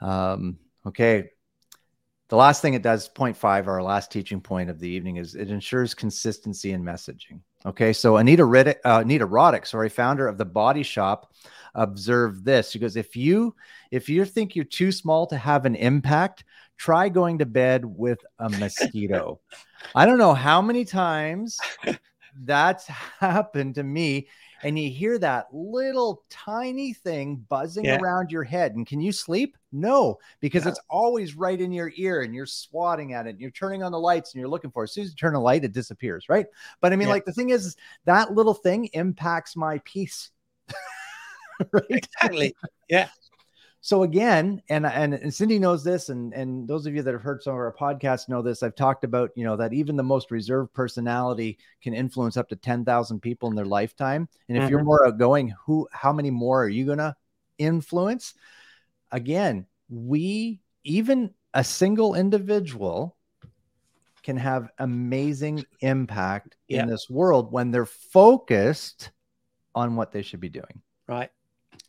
Um, 0.01 0.59
okay, 0.85 1.31
the 2.31 2.37
last 2.37 2.61
thing 2.61 2.75
it 2.75 2.81
does, 2.81 3.09
point 3.09 3.35
five, 3.35 3.67
our 3.67 3.83
last 3.83 4.09
teaching 4.09 4.39
point 4.39 4.69
of 4.69 4.79
the 4.79 4.87
evening, 4.87 5.17
is 5.17 5.35
it 5.35 5.51
ensures 5.51 5.93
consistency 5.93 6.71
in 6.71 6.81
messaging. 6.81 7.41
Okay, 7.65 7.91
so 7.91 8.15
Anita 8.15 8.43
Riddick, 8.43 8.77
uh, 8.85 9.01
Anita 9.03 9.27
Roddick, 9.27 9.67
sorry, 9.67 9.89
founder 9.89 10.29
of 10.29 10.37
the 10.37 10.45
Body 10.45 10.81
Shop, 10.81 11.33
observed 11.75 12.45
this. 12.45 12.71
She 12.71 12.79
goes, 12.79 12.95
"If 12.95 13.17
you 13.17 13.53
if 13.91 14.07
you 14.07 14.23
think 14.23 14.55
you're 14.55 14.63
too 14.63 14.93
small 14.93 15.27
to 15.27 15.35
have 15.37 15.65
an 15.65 15.75
impact, 15.75 16.45
try 16.77 17.09
going 17.09 17.39
to 17.39 17.45
bed 17.45 17.83
with 17.83 18.19
a 18.39 18.49
mosquito." 18.49 19.41
I 19.93 20.05
don't 20.05 20.17
know 20.17 20.33
how 20.33 20.61
many 20.61 20.85
times 20.85 21.59
that's 22.45 22.87
happened 23.19 23.75
to 23.75 23.83
me 23.83 24.29
and 24.63 24.77
you 24.77 24.89
hear 24.89 25.17
that 25.19 25.47
little 25.53 26.23
tiny 26.29 26.93
thing 26.93 27.45
buzzing 27.49 27.85
yeah. 27.85 27.99
around 27.99 28.31
your 28.31 28.43
head. 28.43 28.75
And 28.75 28.85
can 28.85 29.01
you 29.01 29.11
sleep? 29.11 29.57
No, 29.71 30.17
because 30.39 30.65
yeah. 30.65 30.71
it's 30.71 30.79
always 30.89 31.35
right 31.35 31.59
in 31.59 31.71
your 31.71 31.91
ear 31.95 32.21
and 32.21 32.35
you're 32.35 32.45
swatting 32.45 33.13
at 33.13 33.27
it. 33.27 33.31
And 33.31 33.41
you're 33.41 33.51
turning 33.51 33.83
on 33.83 33.91
the 33.91 33.99
lights 33.99 34.33
and 34.33 34.39
you're 34.39 34.49
looking 34.49 34.71
for 34.71 34.83
it. 34.83 34.89
As 34.89 34.93
soon 34.93 35.05
as 35.05 35.11
you 35.11 35.15
turn 35.15 35.35
a 35.35 35.39
light, 35.39 35.63
it 35.63 35.71
disappears, 35.71 36.29
right? 36.29 36.45
But 36.81 36.93
I 36.93 36.95
mean, 36.95 37.07
yeah. 37.07 37.13
like 37.13 37.25
the 37.25 37.33
thing 37.33 37.49
is, 37.49 37.75
that 38.05 38.33
little 38.33 38.53
thing 38.53 38.89
impacts 38.93 39.55
my 39.55 39.79
peace. 39.85 40.31
right? 41.71 41.83
Exactly. 41.89 42.55
Yeah. 42.89 43.09
So 43.83 44.03
again, 44.03 44.61
and, 44.69 44.85
and 44.85 45.15
and 45.15 45.33
Cindy 45.33 45.57
knows 45.57 45.83
this, 45.83 46.09
and 46.09 46.33
and 46.35 46.67
those 46.67 46.85
of 46.85 46.93
you 46.93 47.01
that 47.01 47.13
have 47.13 47.23
heard 47.23 47.41
some 47.41 47.53
of 47.53 47.59
our 47.59 47.73
podcasts 47.73 48.29
know 48.29 48.43
this. 48.43 48.61
I've 48.61 48.75
talked 48.75 49.03
about 49.03 49.31
you 49.35 49.43
know 49.43 49.57
that 49.57 49.73
even 49.73 49.95
the 49.95 50.03
most 50.03 50.29
reserved 50.29 50.71
personality 50.71 51.57
can 51.81 51.95
influence 51.95 52.37
up 52.37 52.47
to 52.49 52.55
ten 52.55 52.85
thousand 52.85 53.21
people 53.21 53.49
in 53.49 53.55
their 53.55 53.65
lifetime. 53.65 54.29
And 54.47 54.57
if 54.57 54.63
mm-hmm. 54.63 54.69
you're 54.69 54.83
more 54.83 55.07
outgoing, 55.07 55.55
who 55.65 55.87
how 55.91 56.13
many 56.13 56.29
more 56.29 56.63
are 56.63 56.69
you 56.69 56.85
gonna 56.85 57.15
influence? 57.57 58.35
Again, 59.11 59.65
we 59.89 60.61
even 60.83 61.33
a 61.55 61.63
single 61.63 62.13
individual 62.13 63.17
can 64.21 64.37
have 64.37 64.69
amazing 64.77 65.65
impact 65.79 66.55
yeah. 66.67 66.83
in 66.83 66.87
this 66.87 67.09
world 67.09 67.51
when 67.51 67.71
they're 67.71 67.87
focused 67.87 69.09
on 69.73 69.95
what 69.95 70.11
they 70.11 70.21
should 70.21 70.39
be 70.39 70.49
doing. 70.49 70.81
Right. 71.07 71.31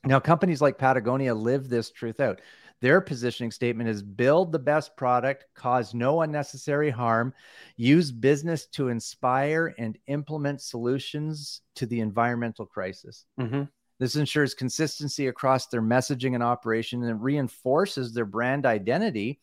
Now, 0.04 0.20
companies 0.20 0.60
like 0.60 0.78
Patagonia 0.78 1.34
live 1.34 1.68
this 1.68 1.90
truth 1.90 2.20
out. 2.20 2.40
Their 2.80 3.00
positioning 3.00 3.52
statement 3.52 3.88
is 3.88 4.02
build 4.02 4.50
the 4.50 4.58
best 4.58 4.96
product, 4.96 5.46
cause 5.54 5.94
no 5.94 6.22
unnecessary 6.22 6.90
harm, 6.90 7.32
use 7.76 8.10
business 8.10 8.66
to 8.68 8.88
inspire 8.88 9.72
and 9.78 9.96
implement 10.08 10.60
solutions 10.60 11.60
to 11.76 11.86
the 11.86 12.00
environmental 12.00 12.66
crisis. 12.66 13.24
Mhm. 13.38 13.68
This 14.00 14.16
ensures 14.16 14.54
consistency 14.54 15.28
across 15.28 15.68
their 15.68 15.82
messaging 15.82 16.34
and 16.34 16.42
operation 16.42 17.04
and 17.04 17.22
reinforces 17.22 18.12
their 18.12 18.26
brand 18.26 18.66
identity 18.66 19.40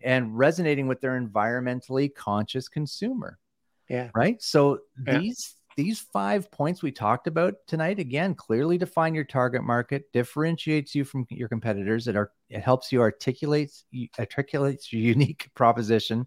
and 0.00 0.38
resonating 0.38 0.86
with 0.86 1.00
their 1.00 1.20
environmentally 1.20 2.14
conscious 2.14 2.68
consumer. 2.68 3.40
Yeah. 3.88 4.10
Right. 4.14 4.40
So 4.40 4.82
Yeah. 5.04 5.18
these 5.18 5.55
these 5.76 6.00
five 6.00 6.50
points 6.50 6.82
we 6.82 6.90
talked 6.90 7.26
about 7.26 7.54
tonight 7.66 7.98
again 7.98 8.34
clearly 8.34 8.78
define 8.78 9.14
your 9.14 9.24
target 9.24 9.62
market, 9.62 10.10
differentiates 10.12 10.94
you 10.94 11.04
from 11.04 11.26
your 11.30 11.48
competitors. 11.48 12.08
It 12.08 12.16
are 12.16 12.32
it 12.48 12.60
helps 12.60 12.92
you 12.92 13.00
articulates 13.00 13.84
articulates 14.18 14.92
your 14.92 15.02
unique 15.02 15.50
proposition, 15.54 16.26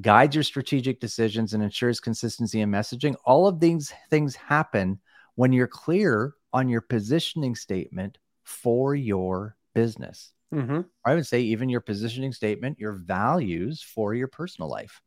guides 0.00 0.34
your 0.34 0.44
strategic 0.44 1.00
decisions, 1.00 1.54
and 1.54 1.62
ensures 1.62 2.00
consistency 2.00 2.60
in 2.60 2.70
messaging. 2.70 3.14
All 3.24 3.46
of 3.46 3.60
these 3.60 3.92
things 4.10 4.34
happen 4.36 5.00
when 5.36 5.52
you're 5.52 5.66
clear 5.68 6.34
on 6.52 6.68
your 6.68 6.80
positioning 6.80 7.54
statement 7.54 8.18
for 8.44 8.94
your 8.94 9.56
business. 9.74 10.32
Mhm. 10.52 10.90
I 11.04 11.14
would 11.14 11.26
say 11.26 11.40
even 11.42 11.68
your 11.68 11.80
positioning 11.80 12.32
statement, 12.32 12.78
your 12.78 12.92
values 12.92 13.82
for 13.82 14.14
your 14.14 14.28
personal 14.28 14.70
life. 14.70 15.00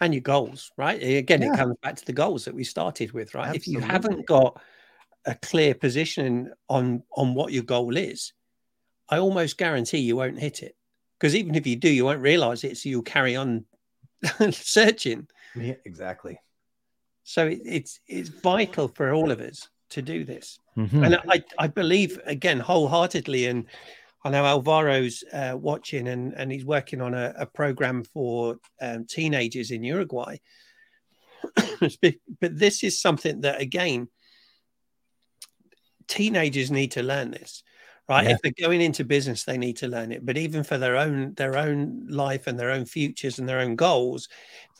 And 0.00 0.14
your 0.14 0.20
goals, 0.22 0.70
right? 0.76 1.02
Again, 1.02 1.42
Yeah. 1.42 1.52
it 1.52 1.56
comes 1.56 1.76
back 1.82 1.96
to 1.96 2.04
the 2.04 2.12
goals 2.12 2.44
that 2.44 2.54
we 2.54 2.64
started 2.64 3.12
with, 3.12 3.34
right? 3.34 3.54
If 3.54 3.66
you 3.66 3.80
haven't 3.80 4.26
got 4.26 4.60
a 5.24 5.34
clear 5.34 5.74
position 5.74 6.52
on 6.68 7.02
on 7.16 7.34
what 7.34 7.52
your 7.52 7.64
goal 7.64 7.96
is, 7.96 8.32
I 9.08 9.18
almost 9.18 9.58
guarantee 9.58 9.98
you 9.98 10.16
won't 10.16 10.38
hit 10.38 10.62
it. 10.62 10.76
Because 11.18 11.34
even 11.34 11.54
if 11.54 11.66
you 11.66 11.76
do, 11.76 11.88
you 11.88 12.04
won't 12.04 12.20
realize 12.20 12.62
it, 12.64 12.76
so 12.76 12.88
you'll 12.88 13.02
carry 13.02 13.36
on 13.36 13.64
searching. 14.50 15.26
Yeah, 15.54 15.74
exactly. 15.84 16.38
So 17.24 17.46
it, 17.48 17.60
it's 17.64 18.00
it's 18.06 18.28
vital 18.28 18.88
for 18.88 19.12
all 19.12 19.30
of 19.30 19.40
us 19.40 19.68
to 19.90 20.02
do 20.02 20.24
this. 20.24 20.58
Mhm. 20.76 21.04
And 21.04 21.16
I, 21.28 21.42
I 21.58 21.66
believe 21.68 22.20
again 22.26 22.60
wholeheartedly, 22.60 23.46
and 23.46 23.66
I 24.26 24.30
know 24.30 24.42
Alvaro's 24.42 25.22
uh, 25.32 25.56
watching 25.56 26.08
and, 26.08 26.34
and 26.34 26.50
he's 26.50 26.64
working 26.64 27.00
on 27.00 27.14
a, 27.14 27.32
a 27.38 27.46
program 27.46 28.02
for 28.02 28.56
um, 28.80 29.06
teenagers 29.06 29.70
in 29.70 29.84
Uruguay. 29.84 30.38
but 31.80 32.18
this 32.40 32.82
is 32.82 33.00
something 33.00 33.42
that 33.42 33.60
again, 33.60 34.08
teenagers 36.08 36.72
need 36.72 36.90
to 36.92 37.04
learn 37.04 37.30
this, 37.30 37.62
right? 38.08 38.24
Yeah. 38.24 38.32
If 38.32 38.38
they're 38.42 38.66
going 38.68 38.80
into 38.80 39.04
business, 39.04 39.44
they 39.44 39.58
need 39.58 39.76
to 39.78 39.86
learn 39.88 40.10
it. 40.10 40.26
But 40.26 40.38
even 40.38 40.64
for 40.64 40.76
their 40.76 40.96
own 40.96 41.34
their 41.34 41.56
own 41.56 42.08
life 42.08 42.48
and 42.48 42.58
their 42.58 42.72
own 42.72 42.84
futures 42.84 43.38
and 43.38 43.48
their 43.48 43.60
own 43.60 43.76
goals, 43.76 44.28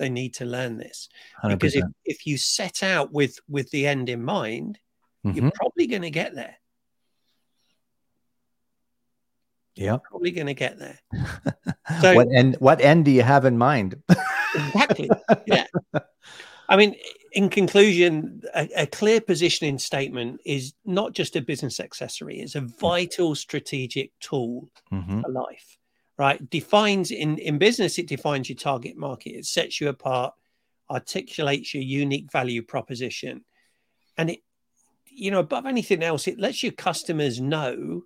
they 0.00 0.08
need 0.08 0.34
to 0.34 0.44
learn 0.44 0.76
this 0.76 1.08
because 1.48 1.76
if, 1.76 1.84
100%. 1.84 1.92
if 2.04 2.26
you 2.26 2.36
set 2.36 2.82
out 2.82 3.12
with 3.12 3.38
with 3.48 3.70
the 3.70 3.86
end 3.86 4.08
in 4.08 4.24
mind, 4.24 4.80
Mhm. 5.24 5.36
you're 5.36 5.50
probably 5.52 5.86
going 5.86 6.02
to 6.02 6.10
get 6.10 6.34
there. 6.34 6.56
Yep. 9.76 10.04
probably 10.04 10.30
going 10.30 10.47
to 10.49 10.54
get 10.54 10.78
there. 10.78 10.99
So- 12.00 12.14
what 12.14 12.28
end 12.35 12.56
what 12.59 12.80
end 12.80 13.04
do 13.04 13.11
you 13.12 13.23
have 13.23 13.45
in 13.45 13.56
mind? 13.59 14.02
Exactly. 14.54 15.09
yeah. 15.47 15.66
I 16.68 16.76
mean, 16.76 16.97
in 17.33 17.49
conclusion, 17.49 18.42
a, 18.54 18.68
a 18.76 18.87
clear 18.87 19.21
positioning 19.21 19.78
statement 19.78 20.40
is 20.45 20.75
not 20.85 21.12
just 21.12 21.37
a 21.37 21.40
business 21.40 21.78
accessory, 21.78 22.40
it's 22.40 22.56
a 22.56 22.61
vital 22.62 23.35
strategic 23.37 24.11
tool 24.18 24.68
Mhm. 24.92 25.23
for 25.23 25.30
life, 25.30 25.78
right? 26.18 26.50
Defines 26.50 27.12
in, 27.12 27.38
in 27.38 27.59
business, 27.59 27.99
it 27.99 28.09
defines 28.09 28.49
your 28.49 28.56
target 28.56 28.97
market, 28.97 29.30
it 29.30 29.45
sets 29.47 29.80
you 29.80 29.88
apart, 29.88 30.35
articulates 30.90 31.73
your 31.73 31.85
unique 31.85 32.33
value 32.33 32.62
proposition. 32.62 33.45
And 34.18 34.30
it, 34.30 34.40
you 35.06 35.30
know, 35.30 35.40
above 35.40 35.66
anything 35.66 36.02
else, 36.02 36.26
it 36.26 36.38
lets 36.40 36.62
your 36.64 36.73
customers 36.73 37.40
know 37.40 38.02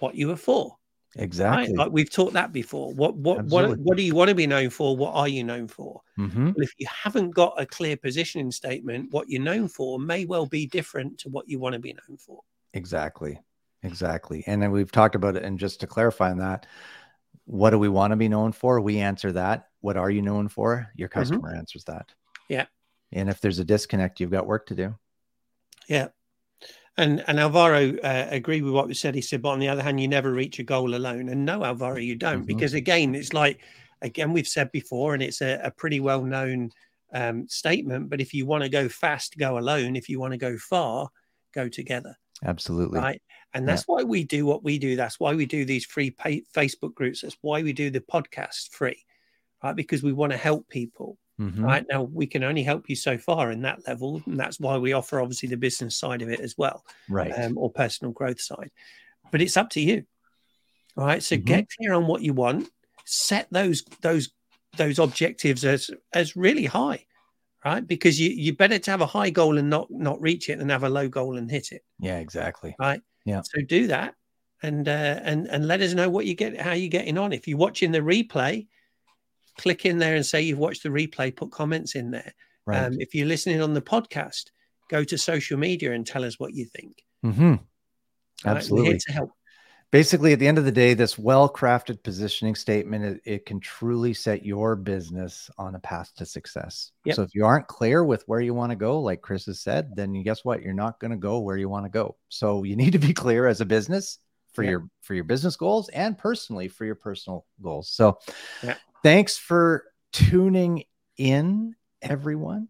what 0.00 0.14
you 0.14 0.30
are 0.30 0.36
for. 0.36 0.76
Exactly. 1.16 1.68
Right? 1.68 1.76
Like 1.76 1.92
we've 1.92 2.10
talked 2.10 2.34
that 2.34 2.52
before. 2.52 2.92
What 2.94 3.16
what 3.16 3.40
Absolutely. 3.40 3.70
what 3.70 3.78
what 3.80 3.96
do 3.96 4.02
you 4.04 4.14
want 4.14 4.28
to 4.28 4.34
be 4.34 4.46
known 4.46 4.70
for? 4.70 4.96
What 4.96 5.14
are 5.14 5.28
you 5.28 5.42
known 5.42 5.66
for? 5.66 6.02
Mhm. 6.18 6.46
Well, 6.46 6.54
if 6.58 6.72
you 6.78 6.86
haven't 6.88 7.30
got 7.30 7.60
a 7.60 7.66
clear 7.66 7.96
positioning 7.96 8.52
statement, 8.52 9.12
what 9.12 9.28
you're 9.28 9.42
known 9.42 9.66
for 9.66 9.98
may 9.98 10.24
well 10.24 10.46
be 10.46 10.66
different 10.66 11.18
to 11.18 11.28
what 11.28 11.48
you 11.48 11.58
want 11.58 11.72
to 11.72 11.80
be 11.80 11.92
known 11.92 12.16
for. 12.16 12.42
Exactly. 12.74 13.40
Exactly. 13.82 14.44
And 14.46 14.62
then 14.62 14.70
we've 14.70 14.92
talked 14.92 15.14
about 15.14 15.36
it. 15.36 15.42
And 15.42 15.58
just 15.58 15.80
to 15.80 15.86
clarify 15.86 16.30
on 16.30 16.38
that, 16.38 16.66
what 17.46 17.70
do 17.70 17.78
we 17.78 17.88
want 17.88 18.12
to 18.12 18.16
be 18.16 18.28
known 18.28 18.52
for? 18.52 18.80
We 18.80 18.98
answer 18.98 19.32
that. 19.32 19.68
What 19.80 19.96
are 19.96 20.10
you 20.10 20.22
known 20.22 20.48
for? 20.48 20.88
Your 20.94 21.08
customer 21.08 21.54
answers 21.54 21.84
that. 21.84 22.08
Mm-hmm. 22.08 22.52
Yeah. 22.52 22.66
And 23.12 23.28
if 23.28 23.40
there's 23.40 23.58
a 23.58 23.64
disconnect, 23.64 24.20
you've 24.20 24.30
got 24.30 24.46
work 24.46 24.66
to 24.66 24.74
do. 24.74 24.94
Yeah. 25.88 26.08
And 26.96 27.22
and 27.28 27.38
Alvaro 27.40 27.96
uh, 27.98 28.26
agreed 28.30 28.62
with 28.62 28.74
what 28.74 28.88
we 28.88 28.94
said. 28.94 29.14
He 29.14 29.22
said, 29.22 29.42
but 29.42 29.50
on 29.50 29.58
the 29.60 29.68
other 29.68 29.82
hand, 29.82 30.00
you 30.00 30.08
never 30.08 30.32
reach 30.32 30.58
a 30.58 30.62
goal 30.64 30.94
alone. 30.94 31.28
And 31.28 31.44
no, 31.44 31.64
Alvaro, 31.64 31.98
you 31.98 32.16
don't, 32.16 32.42
Mhm. 32.42 32.46
because 32.46 32.74
again, 32.74 33.14
it's 33.14 33.32
like 33.32 33.60
again 34.02 34.32
we've 34.32 34.48
said 34.48 34.70
before, 34.72 35.14
and 35.14 35.22
it's 35.22 35.40
a, 35.40 35.60
a 35.62 35.70
pretty 35.70 36.00
well 36.00 36.22
known 36.22 36.70
um, 37.14 37.48
statement. 37.48 38.10
But 38.10 38.20
if 38.20 38.34
you 38.34 38.44
want 38.46 38.62
to 38.64 38.68
go 38.68 38.88
fast, 38.88 39.36
go 39.38 39.58
alone. 39.58 39.96
If 39.96 40.08
you 40.08 40.20
want 40.20 40.32
to 40.32 40.38
go 40.38 40.56
far, 40.58 41.08
go 41.54 41.68
together. 41.68 42.16
Absolutely. 42.42 42.98
right 42.98 43.20
and 43.52 43.64
Yeah. 43.64 43.66
that's 43.74 43.82
why 43.86 44.02
we 44.02 44.24
do 44.24 44.46
what 44.46 44.64
we 44.64 44.78
do 44.78 44.96
that's 44.96 45.20
why 45.20 45.34
we 45.34 45.44
do 45.44 45.66
these 45.66 45.84
free 45.84 46.10
pay- 46.10 46.42
facebook 46.56 46.94
groups 46.94 47.20
that's 47.20 47.36
why 47.42 47.60
we 47.62 47.74
do 47.74 47.90
the 47.90 48.00
podcast 48.00 48.70
free 48.70 49.04
right 49.62 49.76
because 49.76 50.02
we 50.02 50.14
want 50.14 50.32
to 50.32 50.38
help 50.38 50.66
people 50.70 51.18
Mhm. 51.40 51.62
right 51.64 51.86
now 51.90 52.02
we 52.02 52.26
can 52.26 52.44
only 52.44 52.62
help 52.62 52.90
you 52.90 52.94
so 52.96 53.16
far 53.16 53.50
in 53.50 53.62
that 53.62 53.78
level 53.88 54.22
and 54.26 54.38
that's 54.38 54.60
why 54.60 54.76
we 54.76 54.92
offer 54.92 55.20
obviously 55.20 55.48
the 55.48 55.56
business 55.56 55.96
side 55.96 56.20
of 56.22 56.28
it 56.28 56.40
as 56.40 56.56
well 56.58 56.84
Right. 57.08 57.32
um, 57.32 57.56
or 57.56 57.70
personal 57.72 58.12
growth 58.12 58.40
side 58.40 58.70
but 59.30 59.40
it's 59.40 59.56
up 59.56 59.70
to 59.70 59.80
you 59.80 60.04
all 60.96 61.06
right 61.06 61.22
so 61.22 61.36
Mhm. 61.36 61.44
get 61.46 61.66
clear 61.78 61.94
on 61.94 62.06
what 62.06 62.22
you 62.22 62.34
want 62.34 62.68
set 63.06 63.48
those 63.50 63.82
those 64.02 64.30
those 64.76 64.98
objectives 64.98 65.64
as 65.64 65.90
as 66.12 66.36
really 66.36 66.66
high 66.66 67.04
right 67.64 67.86
because 67.86 68.20
you 68.20 68.30
you 68.30 68.54
better 68.54 68.78
to 68.78 68.90
have 68.90 69.00
a 69.00 69.06
high 69.06 69.30
goal 69.30 69.56
and 69.58 69.70
not 69.70 69.90
not 69.90 70.20
reach 70.20 70.48
it 70.50 70.58
than 70.58 70.68
have 70.68 70.84
a 70.84 70.90
low 70.90 71.08
goal 71.08 71.36
and 71.38 71.50
hit 71.50 71.72
it 71.72 71.82
yeah, 71.98 72.18
exactly. 72.18 72.74
right? 72.78 73.00
Yeah. 73.24 73.42
So 73.42 73.60
do 73.62 73.86
that, 73.88 74.14
and 74.62 74.88
uh, 74.88 75.20
and 75.22 75.46
and 75.48 75.66
let 75.68 75.80
us 75.82 75.92
know 75.94 76.08
what 76.08 76.24
you 76.26 76.34
get, 76.34 76.58
how 76.60 76.72
you're 76.72 76.88
getting 76.88 77.18
on. 77.18 77.32
If 77.34 77.46
you're 77.46 77.58
watching 77.58 77.92
the 77.92 77.98
replay, 78.00 78.66
click 79.60 79.84
in 79.86 79.98
there 79.98 80.16
and 80.16 80.24
say 80.24 80.42
you've 80.42 80.58
watched 80.58 80.82
the 80.82 80.88
replay. 80.88 81.34
Put 81.34 81.50
comments 81.50 81.94
in 81.94 82.10
there. 82.10 82.32
Right. 82.66 82.84
Um, 82.84 82.96
if 82.98 83.14
you're 83.14 83.26
listening 83.26 83.60
on 83.62 83.74
the 83.74 83.82
podcast, 83.82 84.44
go 84.88 85.04
to 85.04 85.16
social 85.18 85.58
media 85.58 85.92
and 85.92 86.06
tell 86.06 86.24
us 86.24 86.38
what 86.38 86.54
you 86.54 86.66
think. 86.66 87.04
hmm? 87.22 87.54
We're 88.44 88.52
Absolutely. 88.56 88.98
to 88.98 89.12
help. 89.12 89.30
basically 89.90 90.32
at 90.32 90.38
the 90.38 90.46
end 90.48 90.56
of 90.58 90.64
the 90.64 90.72
day 90.72 90.94
this 90.94 91.18
well-crafted 91.18 92.02
positioning 92.02 92.54
statement 92.54 93.04
it, 93.04 93.20
it 93.24 93.46
can 93.46 93.60
truly 93.60 94.14
set 94.14 94.46
your 94.46 94.76
business 94.76 95.50
on 95.58 95.74
a 95.74 95.78
path 95.80 96.10
to 96.16 96.24
success 96.24 96.92
Yep. 97.04 97.16
so 97.16 97.22
if 97.22 97.34
you 97.34 97.44
aren't 97.44 97.66
clear 97.66 98.02
with 98.04 98.22
where 98.26 98.40
you 98.40 98.54
want 98.54 98.70
to 98.70 98.76
go 98.76 99.00
like 99.00 99.20
chris 99.20 99.44
has 99.46 99.60
said 99.60 99.90
then 99.96 100.22
guess 100.22 100.42
what 100.44 100.62
you're 100.62 100.72
not 100.84 100.98
going 101.00 101.10
to 101.10 101.16
go 101.18 101.40
where 101.40 101.56
you 101.58 101.68
want 101.68 101.84
to 101.84 101.90
go 101.90 102.16
so 102.28 102.62
you 102.64 102.76
need 102.76 102.92
to 102.92 102.98
be 102.98 103.12
clear 103.12 103.46
as 103.46 103.60
a 103.60 103.66
business 103.66 104.18
for 104.54 104.62
your 104.64 104.88
for 105.02 105.14
your 105.14 105.24
business 105.24 105.56
goals 105.56 105.88
and 105.90 106.16
personally 106.16 106.68
for 106.68 106.84
your 106.86 106.94
personal 106.96 107.44
goals 107.60 107.90
so 107.90 108.18
Yep. 108.62 108.78
Thanks 109.02 109.36
for 109.36 109.84
tuning 110.12 110.84
in 111.16 111.74
everyone. 112.02 112.68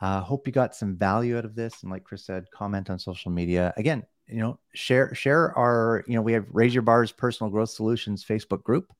Uh, 0.00 0.20
hope 0.20 0.46
you 0.46 0.52
got 0.52 0.76
some 0.76 0.96
value 0.96 1.36
out 1.36 1.44
of 1.44 1.54
this. 1.54 1.82
And 1.82 1.90
like 1.90 2.04
chris 2.04 2.24
said 2.24 2.50
comment 2.50 2.90
on 2.90 2.98
social 2.98 3.30
media. 3.30 3.72
Again 3.76 4.04
you 4.30 4.40
know 4.40 4.58
share 4.74 5.14
share 5.14 5.56
our 5.56 6.04
you 6.06 6.14
know 6.14 6.20
we 6.20 6.34
have 6.34 6.44
raise 6.52 6.74
your 6.74 6.82
bars 6.82 7.10
personal 7.10 7.50
growth 7.50 7.70
solutions 7.70 8.22
facebook 8.22 8.62
group 8.62 8.92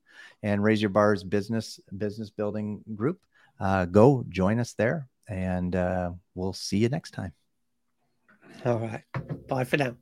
and 0.42 0.62
raise 0.62 0.80
your 0.80 0.90
bars 0.90 1.24
business 1.24 1.80
business 1.96 2.30
building 2.30 2.82
group. 2.94 3.20
Uh, 3.60 3.84
go 3.84 4.24
join 4.28 4.58
us 4.58 4.74
there 4.74 5.08
and 5.28 5.74
uh, 5.74 6.10
we'll 6.34 6.52
see 6.52 6.78
you 6.78 6.88
next 6.88 7.12
time. 7.12 7.32
All 8.64 8.78
right. 8.78 9.02
Bye 9.48 9.64
for 9.64 9.76
now. 9.76 9.96